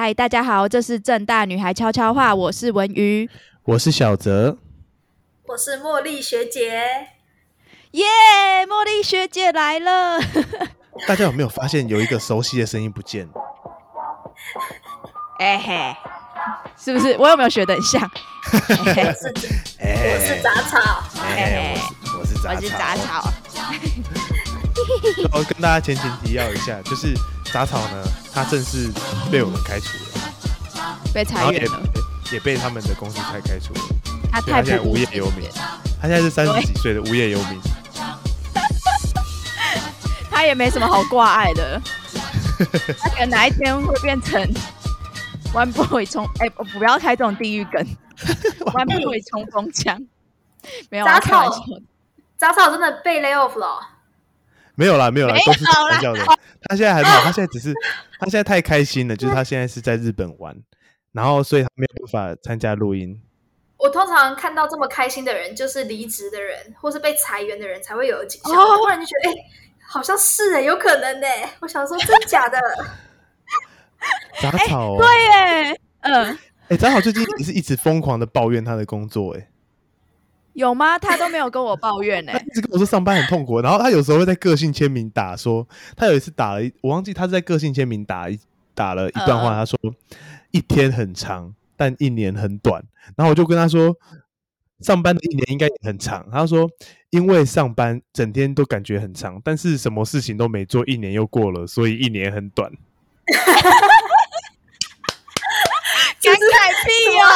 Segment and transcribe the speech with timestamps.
[0.00, 3.28] 嗨，大家好，这是正大女孩悄悄话，我是文瑜，
[3.64, 4.56] 我是小泽，
[5.44, 6.70] 我是茉莉学姐，
[7.90, 8.06] 耶，
[8.68, 10.20] 茉莉学姐来了。
[11.08, 13.28] 大家有没有发现有一个熟悉的声音不见？
[15.40, 15.96] 哎嘿，
[16.76, 17.16] 是不是？
[17.18, 18.00] 我有没有学得很像？
[18.54, 19.34] 我是
[19.82, 21.74] 我是杂草，哎，
[22.16, 23.28] 我是我是杂草。
[25.32, 27.14] 我跟大家前情提要一下，就是
[27.52, 28.90] 杂草呢，他正式
[29.30, 30.04] 被我们开除了，
[31.12, 31.80] 被裁员了，
[32.32, 33.80] 也被他们的公司才开除了。
[34.30, 35.48] 他太现在无业游民，
[36.00, 37.60] 他现在是三十几岁的无业游民。
[40.30, 41.80] 他也没什么好挂碍的，
[43.00, 44.40] 他可能哪一天会变成
[45.52, 47.84] One Boy 冲哎，不要开这种地狱梗
[48.66, 50.06] ，One Boy 冲锋枪，
[50.90, 51.50] 没有杂草，
[52.36, 53.80] 杂草真的被 lay off 了，
[54.78, 56.24] 没有啦，没有啦，都是开玩笑的。
[56.62, 57.74] 他现在很好，他现在只是
[58.20, 60.56] 他现在太开心了，就是他现在是在日本玩，
[61.12, 63.20] 然后所以他没有办法参加录音。
[63.76, 69.34] 我通常看到这么开心的人，就是离职的人或是被裁员的人才会有景象，突然就觉得哎。
[69.90, 71.26] 好像是哎，有可能呢。
[71.60, 72.58] 我想说，真假的？
[74.38, 79.48] 杂草对耶，嗯，哎，杂草最近也是一直疯狂的抱怨他的工作，哎，
[80.58, 80.98] 有吗？
[80.98, 83.60] 他都没有跟我抱怨呢，一直跟我说上班很痛苦。
[83.60, 88.38] 然后他有时候会在个性签名打说，他有一次打了一，我忘记他是在个性签名打一
[88.74, 89.78] 打了一段话，他说
[90.50, 92.82] 一天很长，但一年很短。
[93.16, 93.96] 然后我就跟他说。
[94.80, 96.24] 上班的一年应该也很长。
[96.30, 96.70] 他说
[97.10, 102.70] ：“因为上班整天都感觉很长，但是什么事情都没做，一年又过了，所以一年很短。”
[106.22, 106.38] 感慨
[106.84, 107.26] 屁哦，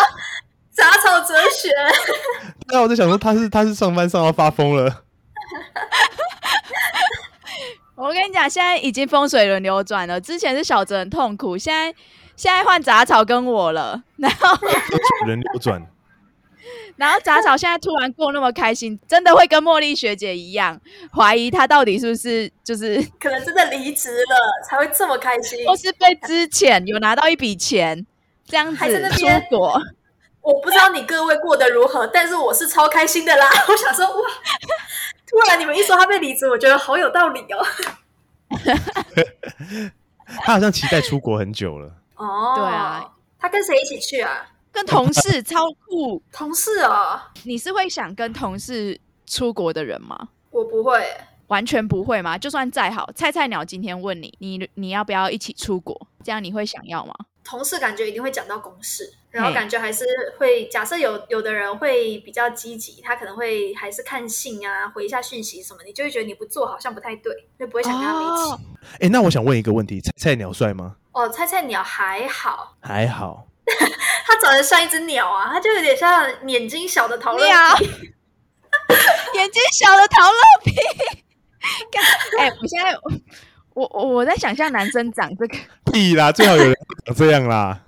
[0.83, 1.71] 杂草哲学。
[2.69, 5.03] 那我在想说，他是他是上班上到发疯了。
[7.95, 10.21] 我跟你讲，现在已经风水轮流转了。
[10.21, 11.95] 之前是小泽很痛苦，现在
[12.35, 14.59] 现在换杂草跟我了，然后
[15.27, 15.81] 轮流转。
[16.97, 20.81] 然后杂草现在突然过那么开心，真的会跟茉莉学姐一样
[21.13, 24.37] 怀疑她到底是不是就是可能真的离职了
[24.69, 28.07] 才会这么开心，或是被之前有拿到一笔钱
[28.47, 29.81] 这样子出国。
[30.43, 33.49] 我不知道你各位过得如何，但是我是超开心的啦！
[33.69, 34.29] 我想说哇，
[35.27, 37.65] 突然你们一说他被离职，我觉得好有道理哦。
[40.45, 42.55] 他好像期待出国很久了哦。
[42.57, 44.49] 对啊，他跟谁一起去啊？
[44.73, 50.29] 跟同事超酷， 同事哦，你是会想跟同事出国的人吗？
[50.51, 51.07] 我不会，
[51.47, 52.37] 完全不会吗？
[52.37, 56.09] 就算再好，菜菜鸟今天问你，你你要不要一起出国？
[56.25, 57.15] 这样你会想要吗？
[57.45, 60.05] 同事感觉一定会讲到公事，然后感觉还是
[60.39, 68.65] 会假设有有的人会比较积极，他可能会还是看信啊，回一下讯息什么，你就会觉得你不做好像不太对，就不会想跟他们一起。
[69.01, 70.97] 哎，那我想问一个问题，菜菜鸟帅吗？
[71.13, 73.47] 哦，菜菜鸟还好，还好。
[74.27, 77.45] 他长得像一只鸟啊，他就有点像眼睛小的陶乐
[77.79, 77.85] 皮，
[79.35, 80.73] 眼睛小的陶乐皮。
[82.39, 82.93] 哎，我现在
[83.75, 85.57] 我我我在想象男生长这个
[85.93, 87.81] 屁啦，最好有人长这样啦。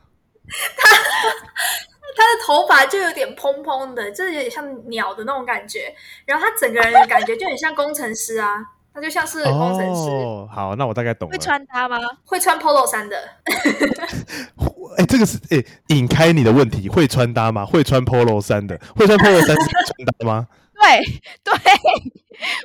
[0.77, 0.89] 他
[2.17, 5.93] 他的头发就有点蓬蓬的，就是有点像鸟的那种感觉，
[6.27, 8.65] 然后他整个人的感觉就很像工程师啊。
[8.97, 10.09] 他就像是工程师。
[10.09, 11.33] 哦，好，那我大概懂了。
[11.33, 11.99] 会穿搭吗？
[12.25, 13.17] 会穿 polo 衫的。
[14.97, 17.67] 哎，这个是哎，引开你的问题，会穿搭吗？
[17.67, 20.47] 会穿 polo 衫的，会穿 polo 衫是穿搭吗？
[20.81, 21.05] 对
[21.43, 21.53] 对，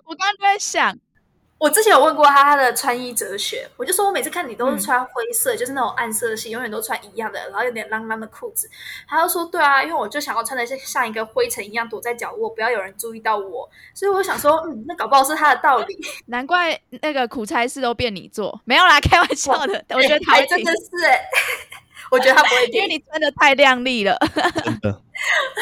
[0.05, 0.95] 我刚刚在想。
[1.59, 8.70] 我之前有问过他他的穿衣哲学，我就说我每次看你都是穿灰色，就是那种暗色系，永远都穿一样的，然后有点浪浪的裤子。
[9.06, 13.70] 他就说对啊，因为我就想要穿的像像一个灰尘一样躲在角落，不要有人注意到我。
[13.94, 16.00] 所以我想说，嗯，那搞不好是他的道理。
[16.28, 19.84] 难怪那个苦差事都变你做，没有啦，开玩笑的。
[19.90, 21.20] 我觉得他真的是哎，
[22.09, 24.18] 我觉得他不会，因为你穿的太靓丽了。
[24.64, 25.02] 真的。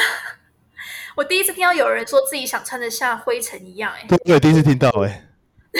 [1.17, 5.23] 我第一次听到有人说自己想穿的像灰尘一样，哎，对，第一次听到，哎。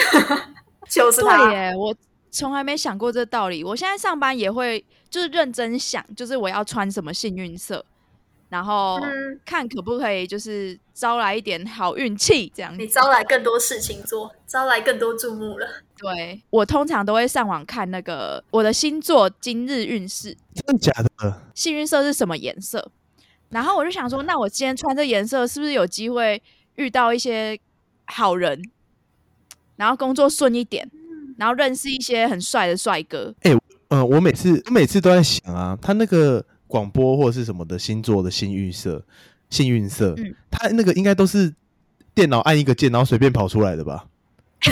[0.88, 1.74] 就是对耶！
[1.76, 1.94] 我
[2.30, 3.62] 从来没想过这道理。
[3.62, 7.84] 我现在上班也会，就是认真想，就是我要穿什么幸运色，
[8.48, 8.98] 然后
[9.44, 12.50] 看可不可以，就是招来一点好运气。
[12.54, 15.66] 这样，你招来更多事情做，招来更多注目了。
[15.96, 21.42] 对我通常都会上网看那个我的星座今日运势，真的假的？
[21.54, 22.90] 幸运色是什么颜色？
[23.50, 26.40] 然后我就想说，那我今天穿这颜色，是不是有机会
[26.76, 27.58] 遇到一些
[28.06, 28.62] 好人？
[29.78, 30.86] 然后工作顺一点，
[31.38, 33.32] 然后认识一些很帅的帅哥。
[33.42, 33.56] 哎，
[33.88, 39.02] 嗯，我每次我每次都在想啊，他那个广播或者是什么的星座的幸运色，
[39.48, 40.14] 幸运色，
[40.50, 41.54] 他那个应该都是
[42.14, 44.04] 电脑按一个键，然后随便跑出来的吧？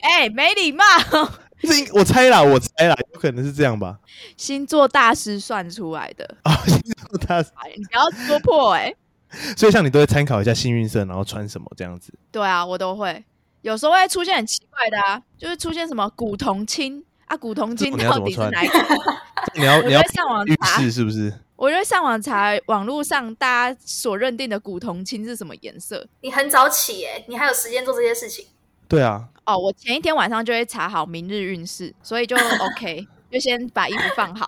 [0.00, 0.84] 哎，没礼貌！
[1.62, 4.00] 这我猜啦，我猜啦，有可能是这样吧。
[4.36, 6.36] 星座大师算出来的。
[6.42, 8.92] 啊，星座大师，哎，你不要说破哎、
[9.56, 12.12] 所以像你都会参考一下幸运色，然后穿什么这样子。
[12.30, 13.24] 对啊，我都会。
[13.62, 18.78] 有时候会出现很奇怪的啊，就是出现什么古铜青啊，古铜青你到底是哪一个？
[19.54, 21.32] 你要你要上网查，是不是？
[21.56, 26.04] 我就会上网查网络上大家所认定的古铜青是什么颜色。
[26.20, 28.46] 你很早起耶，你还有时间做这些事情。
[28.88, 34.46] 对啊，哦，我前一天晚上就会查好明日运势，所以就 OK， 就先把衣服放好。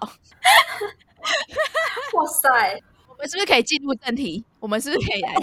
[2.14, 2.48] 哇塞，
[3.08, 4.44] 我们是不是可以进入正题？
[4.64, 5.34] 我们是不是可以来？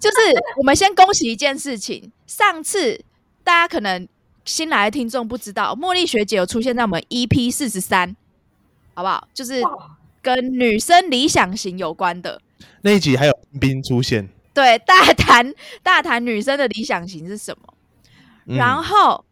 [0.00, 0.16] 就是
[0.56, 3.00] 我们先恭喜一件事情，上次
[3.44, 4.08] 大家可能
[4.44, 8.16] 新来的听众不知道，茉莉学姐有出现在我们 EP 四十三，
[8.94, 9.28] 好不好？
[9.32, 9.62] 就是
[10.20, 12.42] 跟女生理想型有关的，
[12.82, 15.54] 那一集还有冰出现，对，大谈
[15.84, 17.74] 大谈女生的理想型是什么。
[18.46, 19.24] 嗯然后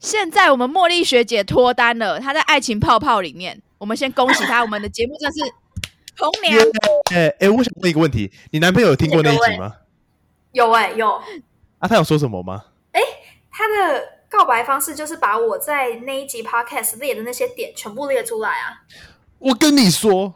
[0.00, 5.40] 现在我们茉莉学姐脱单了，她在爱情泡泡里面，我们先恭喜她，我们的节目真是
[6.18, 6.58] 红娘。
[7.14, 9.74] 哎哎，我想问一个问题，你男朋友有听过那一集吗？
[10.52, 11.14] 有哎有，
[11.78, 12.64] 啊，他有说什么吗？
[12.92, 13.00] 哎
[13.50, 18.82] 他的告白方式就是把我在那一集 podcast 列的那些点全部列出来啊。
[19.38, 20.34] 我跟你说，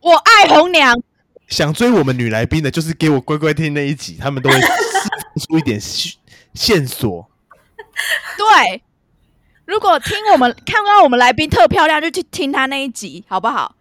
[0.00, 1.00] 我爱红娘，
[1.48, 6.12] 想追我们女来宾的，就是给我乖乖听那一集，他们都会出一点线
[6.54, 7.28] 线索。
[8.38, 8.82] 对。
[9.66, 13.74] 如果听我们看到我们来宾特漂亮，就去听他那一集，好不好？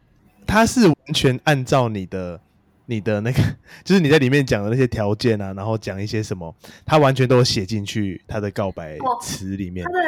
[0.46, 2.40] 他是完全按照你的、
[2.86, 3.42] 你的那个，
[3.84, 6.54] 就是你在里面讲的那些条件啊，然后讲一些什么，
[6.86, 9.92] 他完全都写进去他的告白哦词里面他。
[9.92, 10.00] 的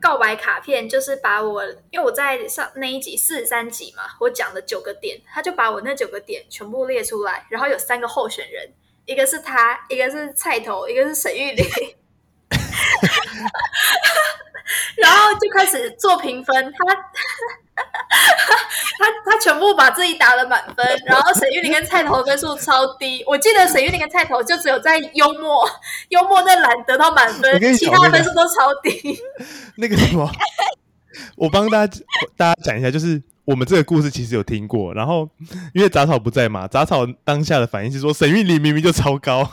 [0.00, 8.70] 告白卡片就是把我，因为我在上那一集四十三集嘛，我讲了九个点，他就把我那九个点全部列出来，然后有三个候选人，
[9.06, 11.66] 一个是他，一个是菜头，一个是沈玉玲，
[14.98, 16.94] 然后就开始做评分，他
[18.98, 25.68] 他他全部把自己打了满分，然后沈玉琳跟菜头分数超低，我记得沈玉琳跟菜头就只有在幽默
[26.10, 29.18] 幽默那栏得到满分其他分数都超低。
[29.76, 30.30] 那个什么，
[31.36, 32.00] 我帮大家
[32.36, 35.28] 大家讲一下，就是我们这个故事其实有听过，然后
[35.74, 39.50] 因为杂草不在嘛，杂草当下的反应是说沈玉琳明明就超高，哦，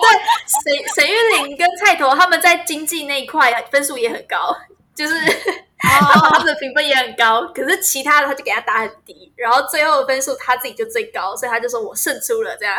[0.00, 0.06] 对，
[0.48, 0.62] 沈
[0.94, 4.56] 沈玉玲跟菜头他们在经济那一块分数也很高，
[4.94, 5.14] 就是
[5.78, 12.76] 他的评分也很高，可是其他的他就给他打很低，然后最后的分数他自己就最高，所以他就说我胜出了这样。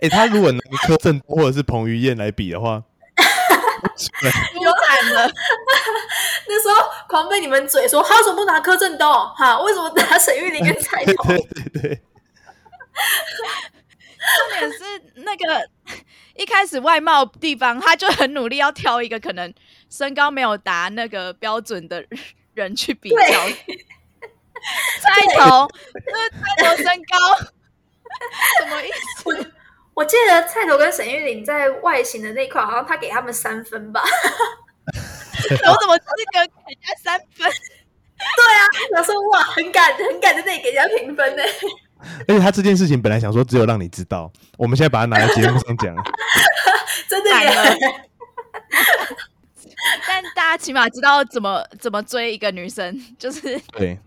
[0.00, 2.82] 哎、他如果拿柯震东或者是彭于晏来比的话，
[3.16, 5.30] 有惨了，
[6.48, 9.08] 那时候狂被你们嘴说，他为什么不拿柯震东？
[9.36, 11.24] 哈，为什么拿沈玉琳跟菜头？
[11.28, 12.02] 对对对，
[14.36, 14.78] 重点是
[15.16, 15.68] 那个
[16.36, 19.52] 一开始外貌地方，他就很努力要挑一个可能
[19.90, 22.04] 身高没有达那个标准的
[22.54, 23.16] 人去比较。
[25.00, 25.68] 菜头，
[26.06, 27.16] 那菜头身高
[28.58, 29.52] 什么意思？
[29.94, 34.02] 我记得菜头跟沈玉琳在外形的那一块，好像他给他们三分吧。
[34.90, 37.48] 我怎么资格给人家三分？
[38.18, 38.60] 对啊
[38.96, 41.42] 我说哇，很敢很敢在那里给人家评分呢。
[42.26, 45.94] 而且他这件事情本来想说只有让你知道，我们现在把它拿来节目上讲，
[47.08, 47.50] 真的耶！
[50.06, 53.98] 但大家起码知道怎么怎么追一个女生，就是 对，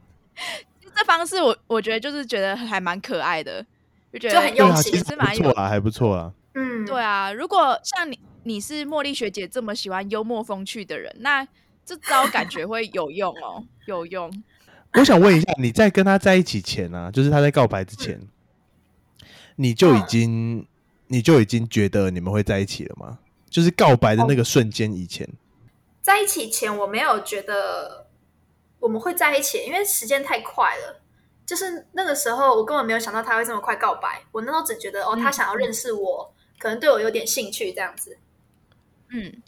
[0.95, 3.65] 这方式我，我觉得就是觉得还蛮可爱的，
[4.13, 6.33] 就觉得就很用心是蛮不错啦，还不错啦。
[6.55, 7.31] 嗯，对啊。
[7.31, 11.47] 如果像你你是茉莉学姐这么喜欢幽默风趣的人，那
[11.85, 14.31] 这招感觉会有用哦，有用。
[14.95, 18.19] 我想问一下，你在跟他在一起前啊，就是他在告白之前，
[19.55, 20.65] 你就已经、
[21.07, 23.19] 你就已经觉得你们会在一起了吗？
[23.49, 25.27] 就是告白的那个瞬间以前，
[26.01, 28.07] 在一起前我没有觉得
[28.79, 31.01] 我们会在一起，因为时间太快了。
[31.45, 34.21] 就是那个时候，我根本没有想到他会这么快告白。
[34.31, 38.17] 我那时候只觉得，哦，嗯他想要认识我，可能对我有点兴趣这样子。
[39.09, 39.41] 嗯，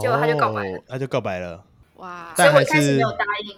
[0.00, 1.64] 结果他就告白了哦他就告白了。
[1.96, 3.56] 哇，所以但还是我一开始没有答应。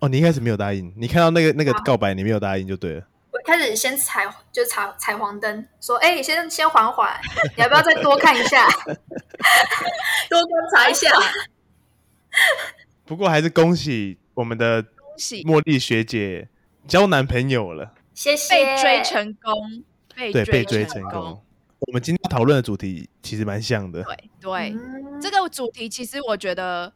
[0.00, 3.06] 哦，你一开始没有答应，你看到那个那个啊告白，你没有答应就对了。
[3.32, 7.18] 我一开始先踩，就是踩踩黄灯，说：“哎、你先先缓缓，
[7.56, 8.68] 你要不要再多看一下，
[10.28, 11.10] 多观察一下
[13.06, 16.48] 不过还是恭喜我们的恭喜茉莉学姐
[16.86, 18.52] 交男朋友了，？”谢谢。
[18.54, 19.82] 被追成功，
[20.14, 21.42] 被对，被追成成功。
[21.80, 26.92] 我们今天讨论的主题其实蛮像的，对对，嗯这个主题其实我觉得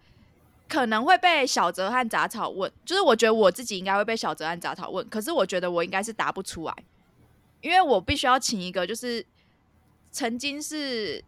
[0.69, 6.75] 可能会被小泽和杂草问，就是我觉得我自己应该会被小泽和杂草问，可是我觉得我应该是答不出来，
[7.61, 9.25] 因为我必须要请一个就是
[10.11, 11.23] 曾经是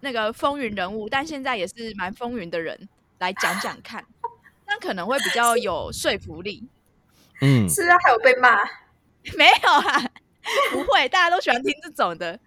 [0.00, 4.04] 那个风云人物，但现在也是蛮风云的人来讲讲看，
[4.66, 6.66] 那可能会比较有说服力。
[7.42, 8.56] 嗯，是啊，还有被骂，
[9.36, 10.10] 没有啊，
[10.72, 12.38] 不会，大家都喜欢听这种的。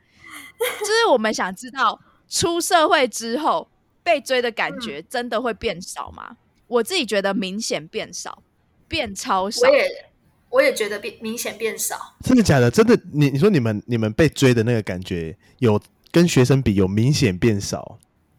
[0.80, 2.00] 就是我们想知道，
[2.30, 3.68] 出社会之后
[4.04, 6.38] 被追的感觉真的会变少吗？
[6.68, 8.44] 我自己觉得明显变少，
[8.88, 9.76] 变超少我。
[9.76, 10.06] 也
[10.50, 12.16] 我也觉得变明显变少。
[12.24, 12.70] 真的假的？
[12.70, 15.82] 真的，你你说你们你们被追的那个感觉，有
[16.12, 17.98] 跟学生比有明显变少？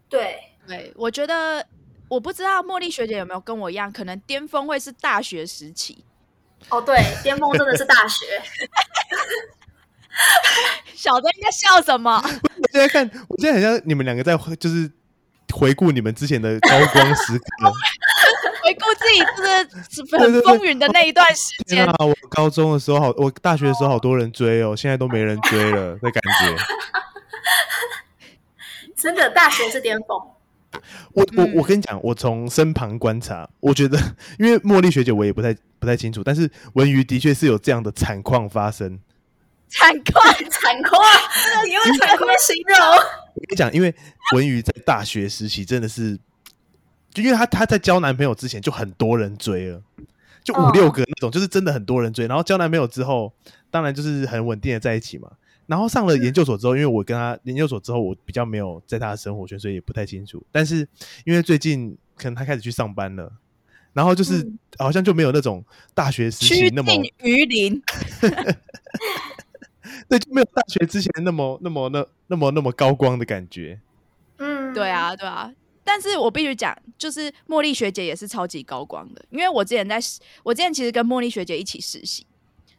[0.09, 1.67] 对，对，我觉得
[2.09, 6.05] 我不知道茉莉学姐有没有跟我一样，可能巅峰会是大学时期。
[6.71, 8.25] 哦对，巅峰真的是大学。
[10.95, 12.17] 小的应该笑什么？
[12.23, 14.91] 我现在看，我现在很像你们两个在就是
[15.53, 17.45] 回顾你们之前的高光时刻。
[18.65, 26.57] 回顾自己就是 很风云的那一段时间 啊！，我高中的时候好，我大学的时候好多人追哦，现在都没人追了的感觉。
[28.97, 30.19] 真的，大学是巅峰。
[31.13, 33.99] 我我嗯我跟你讲，我从身旁观察，我觉得，
[34.39, 38.99] 因为茉莉学姐我也不太不太清楚，但是文娱的确是有这样的惨况发生。
[39.69, 40.35] 惨况。
[40.51, 41.03] 惨况，
[41.67, 42.79] 你用惨况形容。
[43.35, 43.95] 我跟你讲，因为
[44.35, 46.19] 文宇在大学时期真的是，
[47.13, 49.83] 就因为她她在交男朋友之前就很多人追了，
[50.43, 52.27] 就五哦六个那种，就是真的很多人追。
[52.27, 53.33] 然后交男朋友之后，
[53.71, 55.31] 当然就是很稳定的在一起嘛。
[55.67, 60.45] 然后上了研究所之后，因为我跟他研究所之后，我比较没有在他的生活圈，所以也不太清楚。
[60.53, 60.87] 但是
[61.25, 63.33] 因为最近可能他开始去上班了，
[63.93, 65.65] 然后就是、嗯好像就没有那种
[65.95, 67.81] 大学时期趋那么近于零，
[70.09, 73.81] 对，就没有大学之前那么那么那那么那么高光的感觉。
[74.39, 75.53] 嗯，对，啊，对啊。
[75.83, 79.99] 但是我必须讲，就是茉莉学姐也是超级高光的，因为我之前在，
[80.43, 82.27] 我之前其实跟茉莉学姐一起实习，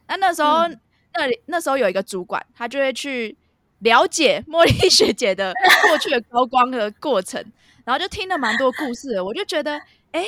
[0.08, 0.80] 那那时候、嗯
[1.18, 3.34] 那里那时候有一个主管，他就会去
[3.78, 5.50] 了解茉莉学姐的
[5.88, 7.42] 过去的高光的过程，
[7.86, 9.80] 然后就听了蛮多故事的，我就觉得，
[10.12, 10.26] 哎、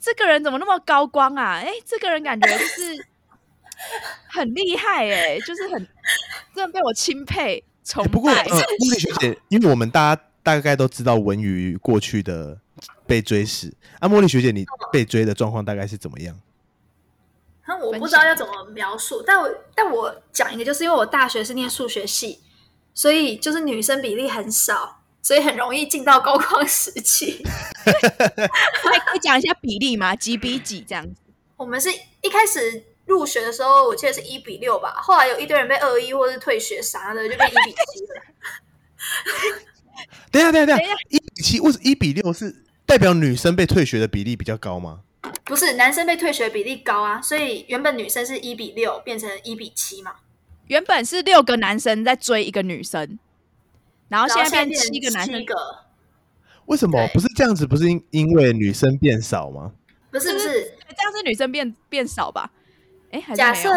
[0.00, 1.56] 这个人怎么那么高光啊？
[1.62, 3.06] 哎、这个人感觉就是
[4.28, 5.88] 很厉害哎、就是很
[6.54, 8.10] 真的被我钦佩崇拜。
[8.10, 12.58] 不过，呃，茉莉学姐，因为我们大家大概都知道文娱过去的
[13.06, 16.38] 被追史，啊，茉莉学姐，你被追的状况大概是怎么样？
[17.66, 22.40] 那我不知道要怎么描述，但我但我讲一个，就是因为我大学是念数学系，
[22.94, 27.44] 所以就是女生比例很少，所以很容易进到高光时期。
[27.84, 27.92] 还
[29.04, 30.16] 可以讲一下比例吗？
[30.16, 31.20] 几比几这样子？
[31.58, 31.90] 我们是
[32.22, 38.22] 一开始入学的时候，我记得是一比六吧，后来有一堆人被二一或是退学啥的，就变一比七了。
[40.30, 42.54] 等一下，等一下，等等一一下，一比七，为什一比六是
[42.86, 45.00] 代表女生被退学的比例比较高吗？
[45.44, 50.16] 不是男生被退学比例高啊，所以原本女生是一比六变成一比七嘛，
[50.66, 53.18] 原本是六个男生在追一个女生，
[54.08, 55.44] 然后现在变变七个男生
[56.66, 57.66] 为什么不是这样子？
[57.66, 59.72] 不是因因为女生变少吗？
[60.10, 60.48] 不是不是，
[60.96, 62.50] 这样是女生变变少吧？
[63.10, 63.70] 哎，假设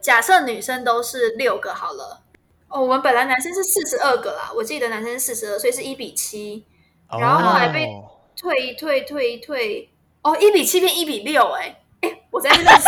[0.00, 2.22] 假设女生都是六个好了，
[2.68, 6.64] 哦，我们本来男生是四十二个啦，我记得男生是四十二，所以是一比七，
[7.10, 7.86] 然后后来被。
[7.86, 9.90] 哦退一退退一退，
[10.22, 12.82] 哦，一比七变一比六，哎哎，我在那边算，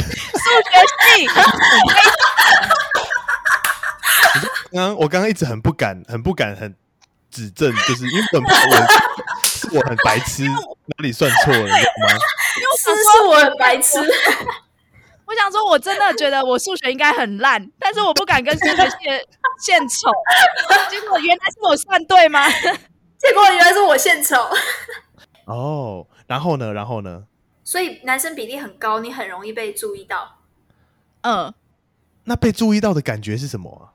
[0.00, 0.70] 数学
[1.04, 1.26] 系，
[4.72, 6.74] 刚刚我刚刚一直很不敢，很不敢，很
[7.30, 8.70] 指正，就是因为我很怕我
[9.44, 12.08] 是我很白痴，哪里算错了，你知道吗？
[12.78, 13.98] 是是我很白痴，
[15.28, 19.26] 我想说，我真的觉得我数学应该很烂，但是我不敢跟数学系的
[19.60, 20.10] 献丑。
[20.90, 22.48] 结果原来是我算对吗？
[23.18, 24.36] 结果原来是我献丑，
[25.44, 26.72] 哦，然后呢？
[26.72, 27.24] 然后呢？
[27.62, 30.38] 所以男生比例很高，你很容易被注意到。
[31.20, 31.52] 嗯，
[32.24, 33.92] 那被注意到的感觉是什么啊？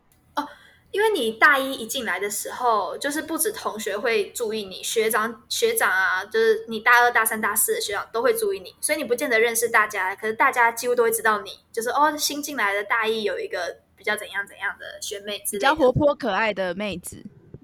[0.94, 17.18] 因为你大一一进来的时候，就是不止同学会注意你，学长学长啊，就是你大二、大三、大四的学长都会注意你，所以你不见得认识大家，可是大家几乎都会知道你，就是哦，新进来的大一有一个比较怎样怎样的学妹之类的，比较活泼可爱的妹子，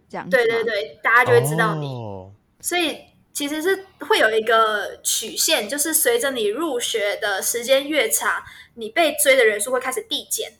[0.09, 2.31] 这样子对对，对，大家就会知道你，哦
[2.61, 2.97] 所以
[3.31, 8.43] 其实是会有一个曲线，就是随着你入学的时间越长，
[8.73, 10.53] 你被追的人数会开始递减。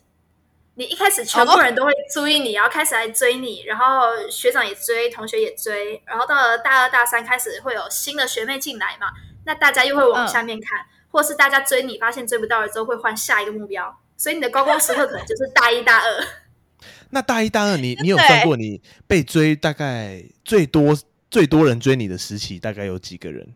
[0.80, 9.08] 你一开始全部人都会注意你，然后开始来追你，然后学长也追，同学也追，然后到了大二、大三开始会有新的学妹进来嘛，
[9.44, 16.26] 那大家又会往下面看，或是大家追你，发现追不到了之后会换下一个目标，所以你的高光时刻可能就是大一、大二。
[17.12, 20.98] 那大一、大二你，你有算过你被追大概最多
[21.30, 23.54] 最多人追你的时期大概有几个人？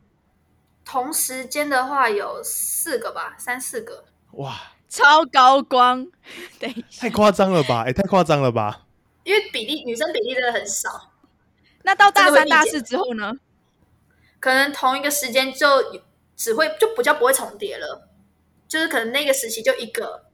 [0.85, 4.05] 同时间的话有四个吧，三四个。
[4.33, 6.07] 哇，超高光。
[6.59, 7.83] 等一下太夸张了吧！
[7.87, 8.83] 哎、太夸张了吧！
[9.25, 11.11] 因为比例女生比例真的很少，
[11.83, 13.33] 那到大三、大四之后呢？
[14.39, 16.01] 可能同一个时间就
[16.37, 18.09] 只会就比较不会重叠了，
[18.69, 20.27] 就是可能那个时期就一个，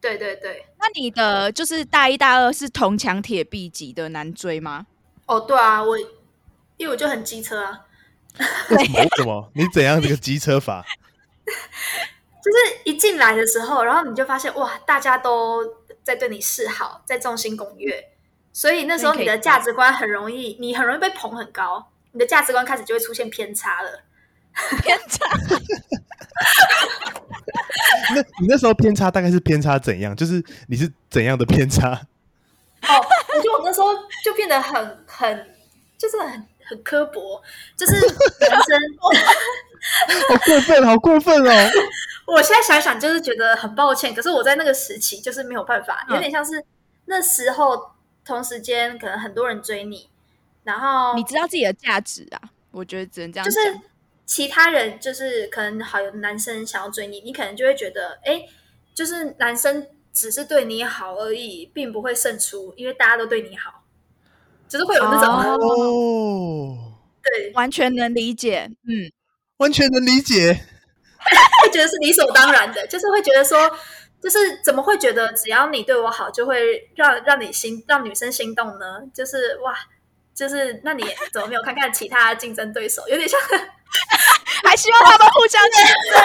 [0.00, 4.86] 对对对，那你的就是大一、大二是铜墙铁壁级的难追吗？
[5.26, 5.98] 哦对啊，我
[6.76, 7.80] 因为我就很机车啊，
[8.70, 9.00] 为什么？
[9.00, 9.50] 为什么？
[9.54, 10.84] 你怎样这个机车法？
[12.46, 15.64] 就是一进来的时候，然后你就发现哇，大家都
[16.04, 18.12] 在对你示好，在众星拱月，
[18.52, 24.04] 所以那时候你的价值观很容易，你很容易被捧很高，你的价值观开始就会出现偏差了。
[24.80, 25.26] 偏差
[28.14, 30.14] 那你那时候偏差大概是偏差怎样？
[30.14, 31.90] 就是你是怎样的偏差？
[32.82, 32.94] 哦，
[33.34, 33.88] 我觉得我那时候
[34.22, 35.50] 就变得很很，
[35.98, 37.42] 就是很很刻薄，
[37.76, 38.80] 就是男生。
[40.28, 41.70] 好过分，好过分哦！
[42.26, 46.64] 我现在想想，就是觉得很抱歉，可是我在那个时期就是没有办法，嗯有点像是
[47.06, 47.92] 那时候
[48.24, 50.08] 同时间可能很多人追你，
[50.64, 52.40] 然后你知道自己的价值啊？
[52.72, 53.50] 我觉得只能这样就。
[53.52, 53.58] 是
[54.26, 58.44] 其他人就是可能好有男生想要追你，你可能就会觉得，哎，
[58.92, 63.84] 就是男生只是对你好而已，并不会胜出，因为大家都对你好，
[64.68, 66.92] 就是会有那种、哦哦，
[67.22, 69.08] 对，完全能理解，嗯，
[69.58, 70.60] 完全能理解。
[71.62, 73.70] 会觉得是理所当然的，就是会觉得说，
[74.22, 79.02] 就是怎么会觉得只要你对我好，就会让让你心让女生心动呢？
[79.12, 79.74] 就是哇，
[80.34, 83.02] 就是那你怎么没有看看其他竞争对手？
[83.08, 83.40] 有点像
[84.64, 86.22] 还希望他们互相竞争。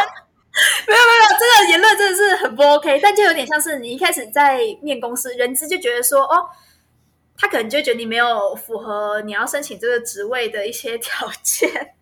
[0.86, 6.46] 没有没有，这个言论真的是很不 OK，但就有点像是你一开始在面公司，人资就觉得说，哦，
[7.38, 11.94] 他可能就觉得你没有符合你要申请这个职位的一些条件，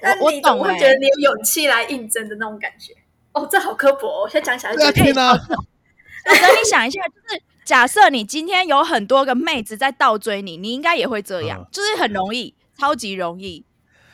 [0.00, 2.92] 但 我你怎么懂欸会觉得你有勇气来应征的那种感觉？
[3.32, 5.32] 哦，这好刻薄、哦，我现在讲起来就对啊，觉得天哪！
[5.32, 13.64] 我跟你想一下，就是假设你今天有很多个妹子在倒追你，你应该也会这样，嗯就是很容易，超级容易。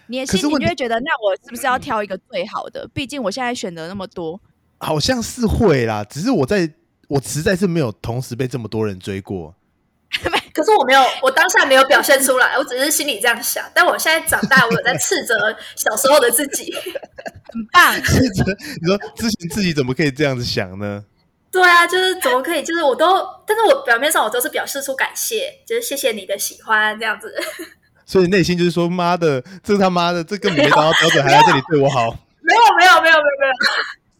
[0.06, 2.88] 你的心里就会觉得，那我是不是要挑一个最好的？
[2.92, 4.40] 毕竟我现在选择那么多。
[4.78, 6.72] 好像是会啦，只是我在
[7.06, 9.54] 我实在是没有同时被这么多人追过。
[10.52, 13.64] 可是我没有，我当下没有表现出来，我只是心里这样想。
[13.74, 16.74] 但我现在长大，我有在斥责小时候的自己。
[17.52, 18.44] 很棒，斥责，
[18.80, 21.04] 你说之前自己怎么可以这样子想呢？
[21.52, 22.62] 对啊，就是怎么可以？
[22.62, 27.34] 就是我都，但是我表面上我都是表示出感谢，就是谢谢你的喜欢这样子。
[28.06, 32.10] 所以内心就是说，妈的，这他妈的，这根本没达到标准， 还在这里对我好。
[32.40, 33.52] 没有，没有，没有，没有，没有。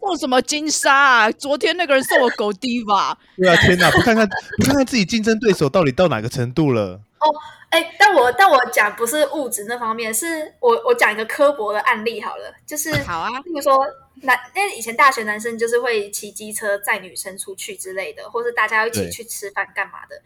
[0.00, 1.30] 送什么金沙啊？
[1.30, 4.26] 昨天那个人送我狗迪吧，对啊，天哪，不看看
[4.58, 7.00] 不看看自己竞争对手到底到哪个程度了？
[7.18, 7.26] 哦
[7.68, 13.78] 哎，但我但我讲不是物质那方面，是我我讲一个刻薄的案例好了，就是好啊，例如说
[14.22, 20.20] 男，因为以前大学男生就是会骑机车载女生出去之类的，或是大家一起去吃饭干嘛的。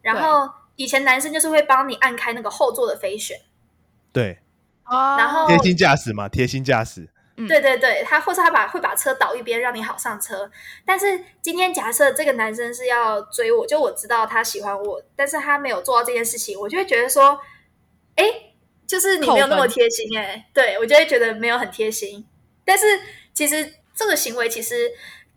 [0.00, 3.38] 然后以前男生就是会帮你按开那个后座的飞选，
[4.12, 4.40] 对，
[4.86, 7.08] 哦然后贴心驾驶嘛，贴心驾驶。
[7.46, 10.50] 嗯对对对，他或是他把会把车倒一边，让你好上车。
[10.86, 17.40] 但是今天假设这个男生是要追我，就我知道他喜欢我，但是他没有做到这件事情，我就会觉得说，
[18.16, 18.24] 哎，
[18.86, 22.26] 就是你没有那么贴心哎、对我就会觉得没有很贴心。
[22.64, 22.84] 但是
[23.32, 24.90] 其实这个行为其实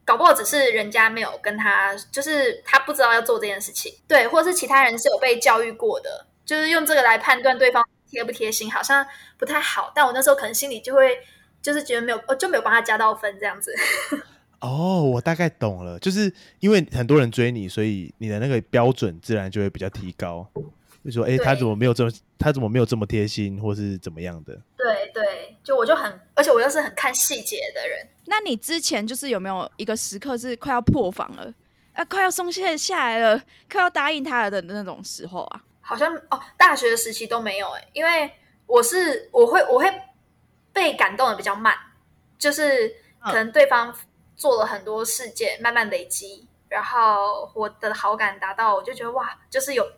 [0.04, 9.06] 搞不好只是人家没有跟他，就是他不知道要做这件事情，对，或者是其他人是有被教育过的，就是用这个来判断对方贴不贴心，好像
[9.38, 9.92] 不太好。
[9.96, 11.18] 但我那时候可能心里就会。
[11.66, 13.74] 就是觉得没有，呃，就没有帮他加到分这样子。
[14.62, 20.48] 哦，我大概懂了，就是因为很多人追你，所以你的那个标准自然就会比较提高。
[21.04, 24.54] 就说，哎，对他怎么没有这么，他怎么没有这么贴心，或是怎么样的？
[24.78, 28.08] 对对，就我就很，而且我又是很看细节的人。
[28.26, 31.52] 那你之前就是有没有一个时刻是快要破防了，
[31.94, 35.64] 啊，快要松懈下来了，快要答应他了的那种时候啊？
[35.82, 38.32] 好像哦，大学时期都没有哎、因为
[38.68, 39.92] 我是我会我会
[40.76, 41.74] 被感动的比较慢，
[42.38, 43.96] 就是可能对方
[44.36, 49.90] 做了很多事件，慢慢累积，然后我的好感达到，我就觉得哇，就是有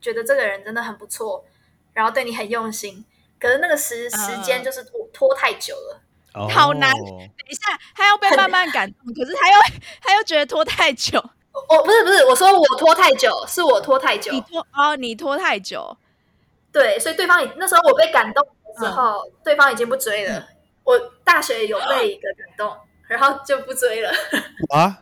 [0.00, 1.44] 觉得这个人真的很不错，
[1.92, 3.04] 然后对你很用心。
[3.40, 6.00] 可是那个时嗯时间就是拖拖太久了，
[6.34, 6.46] 哦。
[6.48, 9.58] 好难等一下，他要被慢慢感动，可是他又
[10.00, 11.18] 他又觉得拖太久，
[11.68, 14.40] 我不是不是，我说我拖太久，是我拖太久你。
[14.42, 15.96] 拖哦，你拖太久，
[16.70, 20.48] 对，所以对方已那时候我被感动的时候，对方已经不追了。
[20.84, 22.76] 我大学有被一个感动，
[23.08, 24.10] 然后就不追了。
[24.74, 24.98] 啊，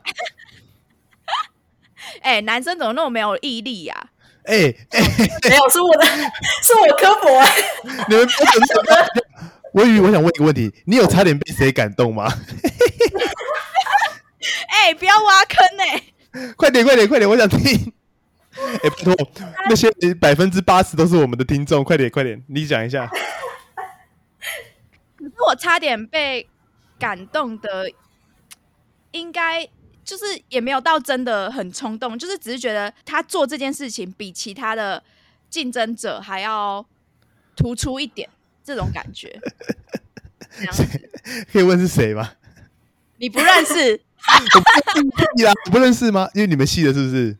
[2.22, 4.10] 哎、男生怎么那么没有毅力呀、
[4.44, 5.00] 哎哎，
[5.48, 6.04] 没有，是我的，
[6.62, 7.64] 是我刻薄、欸。
[8.08, 8.74] 你们不准是
[9.72, 12.26] 我以为我想问一个问题，你有差点被谁感动吗？
[14.68, 16.02] 哎、不要挖坑哎、
[16.56, 17.92] 快点快点快点，我想听。
[18.82, 19.14] 哎，不托，
[19.68, 23.08] 那些百分之八十都是我们的听众，快点快点，你讲一下。
[25.18, 26.48] 可是我差点被
[26.98, 27.90] 感动的，
[29.10, 29.68] 应该
[30.04, 35.02] 就是也没有到真的很冲动，就是只是觉得他做这件事情比其他的
[35.50, 36.86] 竞争者还要
[37.56, 38.28] 突出一点，
[38.62, 39.40] 这种感觉。
[40.56, 41.10] 这样子，
[41.52, 42.32] 可以问是谁吗？
[43.16, 44.00] 你不认识？
[45.36, 46.28] 你啦，不认识吗？
[46.34, 47.36] 因为你们系的，是不是？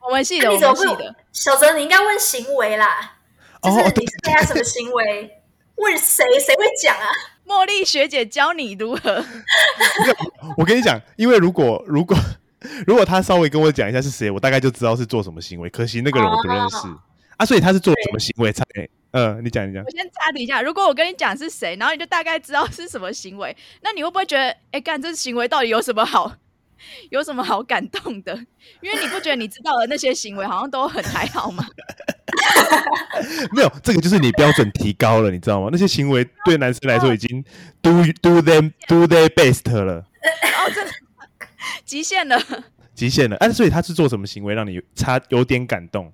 [0.00, 1.14] 我们系的，我们系的。
[1.32, 3.18] 小泽，你应该问行为啦，
[3.62, 5.37] 就是哦你看他什么行为？
[5.78, 6.24] 问谁？
[6.40, 7.06] 谁会讲啊？
[7.46, 9.24] 茉莉学姐教你如何？
[10.56, 12.16] 我跟你讲，因为如果如果
[12.86, 15.70] 如果他稍微跟我讲一下是谁，我大概就知道是做什么行为。
[15.70, 16.98] 可惜那个人我不认识、哦
[17.36, 18.64] 啊，所以他是做什么行为才？
[19.12, 19.90] 嗯，你讲一讲我。
[19.90, 26.32] 先插你一下，如果我跟你讲是谁，然后你就大概知道是什么行为，那你会不会觉得，哎，干这行为到底有什么好，
[27.10, 28.34] 有什么好感动的？
[28.80, 31.66] 因为你不觉得你知道的那些行为好像都很还好吗？
[33.52, 35.68] 没有，这个就是你标准提高了，你知道吗？
[35.72, 37.42] 那些行为对男生来说已经
[37.82, 40.04] do do them do their best 了，
[40.58, 40.92] 哦，真的
[41.84, 42.40] 极限了。
[42.94, 43.36] 极限了。
[43.36, 46.12] 啊，所以他是做什么行为让你差有点感动？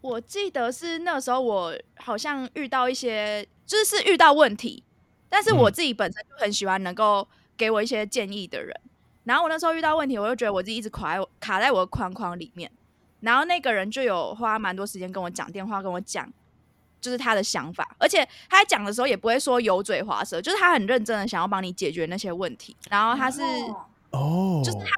[0.00, 4.82] 我记得是那时候我好像遇到一些，就是是遇到问题，
[5.28, 8.74] 但是我嗯自己本身就很喜欢能够给我一些建议的人。
[9.24, 12.70] 然后我那时候遇到问题，我就觉得我自己一直卡在我卡在我的框框里面。
[13.20, 16.30] 然后那个人就有花蛮多时间跟我讲电话，跟我讲
[17.00, 22.76] 就是他的想法，而且他在讲的时候也不会说油嘴滑舌，就是他很认真的想要帮你解决那些问题。
[22.90, 23.42] 然后他是。
[23.42, 24.90] 哦哦，就是他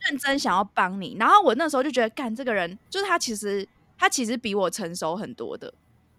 [0.00, 1.16] 认真想要帮你。
[1.18, 5.72] 然后我那时候就觉得，干这个人，就是他其实他其实比我成熟很多的，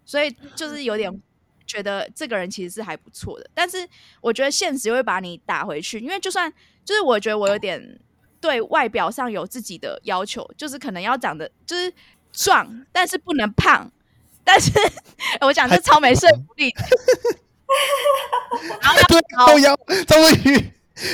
[0.04, 1.22] 所以就是有点
[1.70, 3.48] 觉得这个人其实是还不错的。
[3.54, 3.88] 但是
[4.20, 6.52] 我觉得现实会把你打回去，因为就算
[6.84, 8.00] 就是我觉得我有点
[8.42, 11.94] 对外表上有自己的要求，就是可能要长得就是
[12.34, 13.90] 壮，但是不能胖。
[14.44, 14.72] 但是
[15.42, 16.82] 我讲这超没说服力的，
[18.82, 20.74] 然后要对，高高腰张文宇，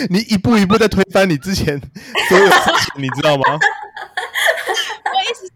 [0.09, 1.77] 你一步一步在推翻你之前
[2.29, 2.53] 所有事
[2.93, 3.43] 情，你知道吗？
[5.13, 5.51] 我意思是，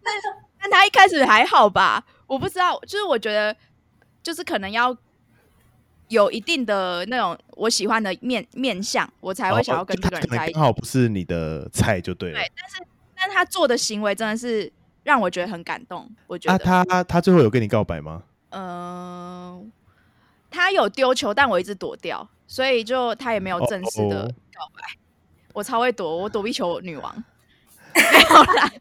[0.59, 2.03] 但他一开始还好吧？
[2.27, 3.55] 我不知道，就是我觉得，
[4.21, 4.95] 就是可能要
[6.07, 12.39] 有一定的那种我喜欢的面面相，我才会想要跟这个人刚好不是你的菜就对了。
[12.39, 14.71] 对，但是但是他做的行为真的是
[15.03, 16.09] 让我觉得很感动。
[16.27, 18.23] 我觉啊，得，他他最后有跟你告白吗？
[18.51, 19.71] 嗯、
[20.49, 24.81] 他有丢球，但我一直躲掉，所以就他也没有正式的哦告白。
[25.53, 27.23] 我超会躲，我躲避球女王。
[27.93, 28.71] 没有啦，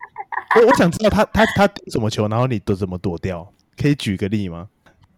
[0.57, 3.53] 我我想知道他他他丢什么球，然后你都怎么躲掉？
[3.77, 4.68] 可以举个例吗？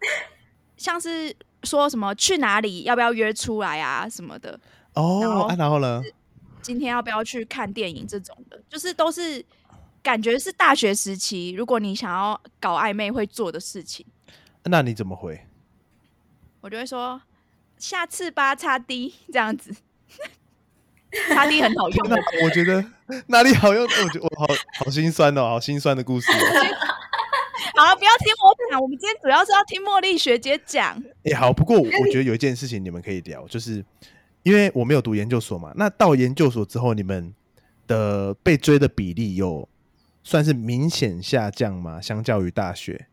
[0.77, 4.59] 像是说什么去哪里，要不要约出来啊什么的。
[4.93, 6.01] 哦，啊，然后呢？
[6.61, 9.43] 今天要不要去看电影这种的，就是都是
[10.03, 14.05] 感觉是大学时期，如果你想要搞暧昧会做的事情，
[14.65, 15.47] 那你怎么回？
[16.61, 17.19] 我就会说
[17.79, 19.73] 下次吧，叉 D 这样子，
[21.33, 22.85] 叉 D 很好用 那，我觉得
[23.25, 23.83] 哪里好用？
[23.83, 24.45] 我觉得我好
[24.77, 26.37] 好心酸哦，好心酸的故事、哦。
[27.81, 31.03] 好了，不要听我讲，我们今天主要是要听茉莉学姐讲。
[31.23, 33.83] 哎、好，不过我我觉得有一件事情你们可以聊，就是
[34.43, 37.33] 因为我没有读研究所嘛，那到研究所之后，你们
[37.87, 39.67] 的被追的比例有
[40.21, 41.99] 算是明显下降吗？
[41.99, 43.07] 相较于大学？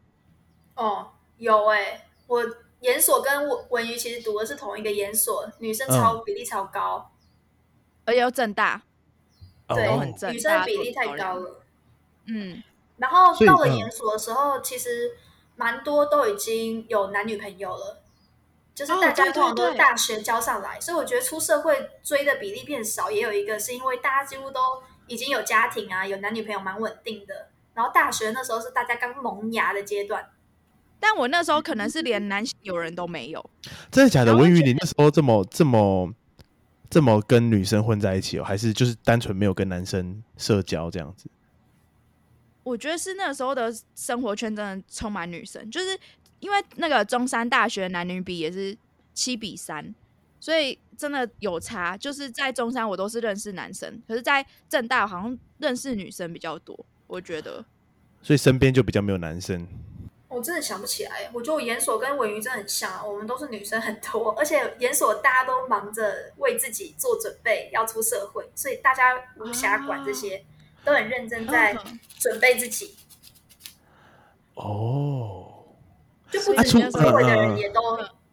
[0.74, 2.44] 哦，有哎、我
[2.80, 7.10] 研所跟文文瑜其实读的是同一个研所，女生超、比例超高，
[8.04, 8.82] 而且又正大，
[9.66, 9.88] 对
[10.30, 11.36] 女生的比例太高。
[11.36, 11.62] 了。
[12.26, 12.62] 嗯，
[12.98, 15.16] 然后到了研所的时候，其实
[15.56, 18.02] 蛮多都已经有男女朋友了，
[18.74, 24.60] 就是哦大家对通常都是对对大学交上来，所以我觉得出社会追的比例变少，也有一个是因为大家几乎都
[25.06, 27.48] 已经有家庭啊，有男女朋友蛮稳定的。
[27.74, 30.30] 然后大学那时候是大家刚萌芽的阶段，
[30.98, 33.50] 但我那时候可能是连男性友人都没有，
[33.92, 34.36] 真的假的？
[34.36, 36.12] 文宇，你那时候这么这么
[36.90, 41.30] 这么跟女生混在一起哦，还是就是单纯没有跟男生社交这样子？
[42.68, 45.98] 我觉得是那个时候的生活圈真的充满女生，就是
[46.40, 48.76] 因为那个中山大学男女比也是
[49.14, 49.94] 七比三，
[50.38, 51.96] 所以真的有差。
[51.96, 56.78] 就是在中山我都是认识男生，可是在正大好像认识女生比较多。
[57.06, 57.64] 我觉得
[58.22, 59.66] 所以身边就比较没有男生。
[60.28, 61.30] 我真的想不起来。
[61.32, 70.44] 我觉得我研所跟文瑜真的很像啊，我们都是女生很多，而且研所大家都忙着为自己做准备，要出社会，所以大家无暇管这些，
[70.88, 72.94] 都很认真在嗯准备自己。
[74.54, 75.64] 哦，
[76.30, 77.80] 就不止周围的嗯人也都，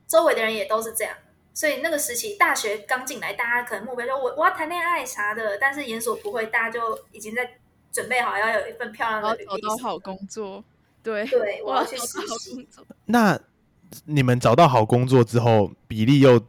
[0.07, 1.13] 周围的人也都是这样。
[1.53, 7.57] 所以那个时期，大学刚进来，大家可能目标就我我要谈恋爱啥的，但是研所不会，大家就已经在
[7.91, 10.63] 准备好要有一份漂亮的履历找到好工作，
[11.03, 12.67] 对，对，我我要要去实习。
[13.05, 13.39] 那
[14.05, 16.41] 你们找到好工作之后，比例又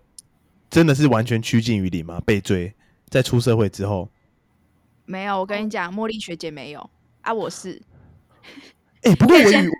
[0.70, 2.20] 真的是完全趋近于零吗？
[2.24, 2.72] 被追，
[3.08, 4.08] 在出社会之后，
[5.06, 6.90] 没有，我跟你讲，茉莉学姐没有
[7.22, 7.80] 啊，我是。
[9.02, 9.70] 哎、不过我宇，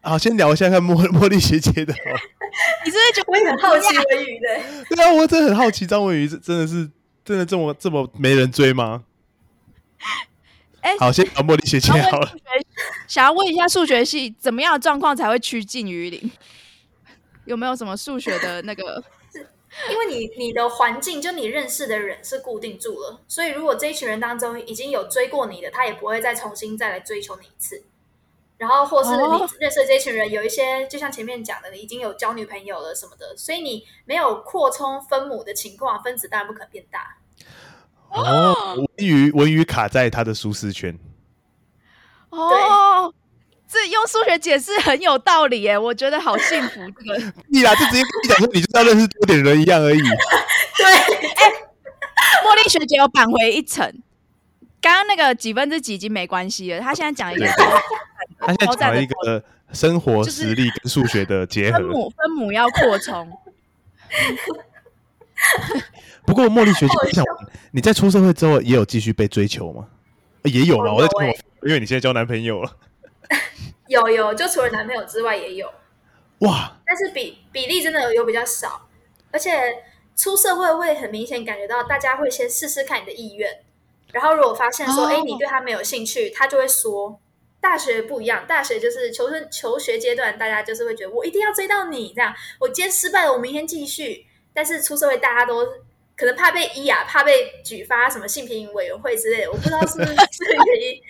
[0.00, 1.92] 好，先聊一下看茉茉莉学姐的。
[2.84, 6.88] 你是不是觉得我也很好奇文宇 的，对啊，我真的很好奇，张文宇是真的是
[7.24, 9.04] 真的这么这么没人追吗？
[10.82, 12.62] 哎好，先聊茉莉学姐好了想要问数。
[12.62, 12.66] 学，
[13.08, 16.30] 想要问一下数学系怎么样的状况才会趋近于零？
[17.46, 19.02] 有没有什么数学的那个？
[19.90, 27.82] 因为你你的环境就你认识的人是固定住了，所以如果这一群人当中已经有追过你的，他也不会再重新再来追求你一次。
[28.56, 37.16] 然后或是哦你认识的这一群人，有一些就像前面讲的，你已经有交女朋友了什么的，所以你没有扩充分母的情况，分子当然不可能变大。
[38.10, 40.96] 哦，文宇文宇卡在他的舒适圈。
[42.30, 43.12] 哦，
[43.74, 46.80] 这用数学解释很有道理耶，我觉得好幸福。
[46.96, 49.98] 这个你啦，就直接跟你讲说，你就是要认识多点人一样而已。
[50.78, 51.50] 对，哎
[52.44, 53.92] 茉莉学姐有扳回一层。
[54.80, 57.46] 刚刚那个几分之几已经没关系了，她现在讲一个
[58.38, 61.78] 他现在讲了一个生活就是实力跟数学的结合。
[61.78, 63.28] 分母分母要扩充。
[66.24, 67.36] 不过茉莉学姐，好我想问
[67.72, 69.88] 你在出社会之后也有继续被追求吗？
[70.42, 71.26] 呃也有了，哦我在讲
[71.62, 72.70] 因为你现在交男朋友了。
[73.88, 75.72] 有有，就除了男朋友之外也有，
[76.40, 78.88] 哇，但是比比例真的有比较少，
[79.30, 79.84] 而且
[80.16, 83.62] 出社会会很明显感觉到大家会先试试看你的意愿，
[84.12, 87.20] 然后如果发现说，哦哎、你对他没有兴趣，他就会说。
[87.60, 94.26] 大学不一样，大学就是求生求学阶段，大家就是会觉得我一定要追到你，这样我今天失败了，我明天继续。
[94.52, 95.66] 但是出社会，大家都
[96.16, 97.32] 可能怕被医啊，怕被
[97.64, 101.02] 举发什么性平委员会之类的，我不知道是不是这个原因，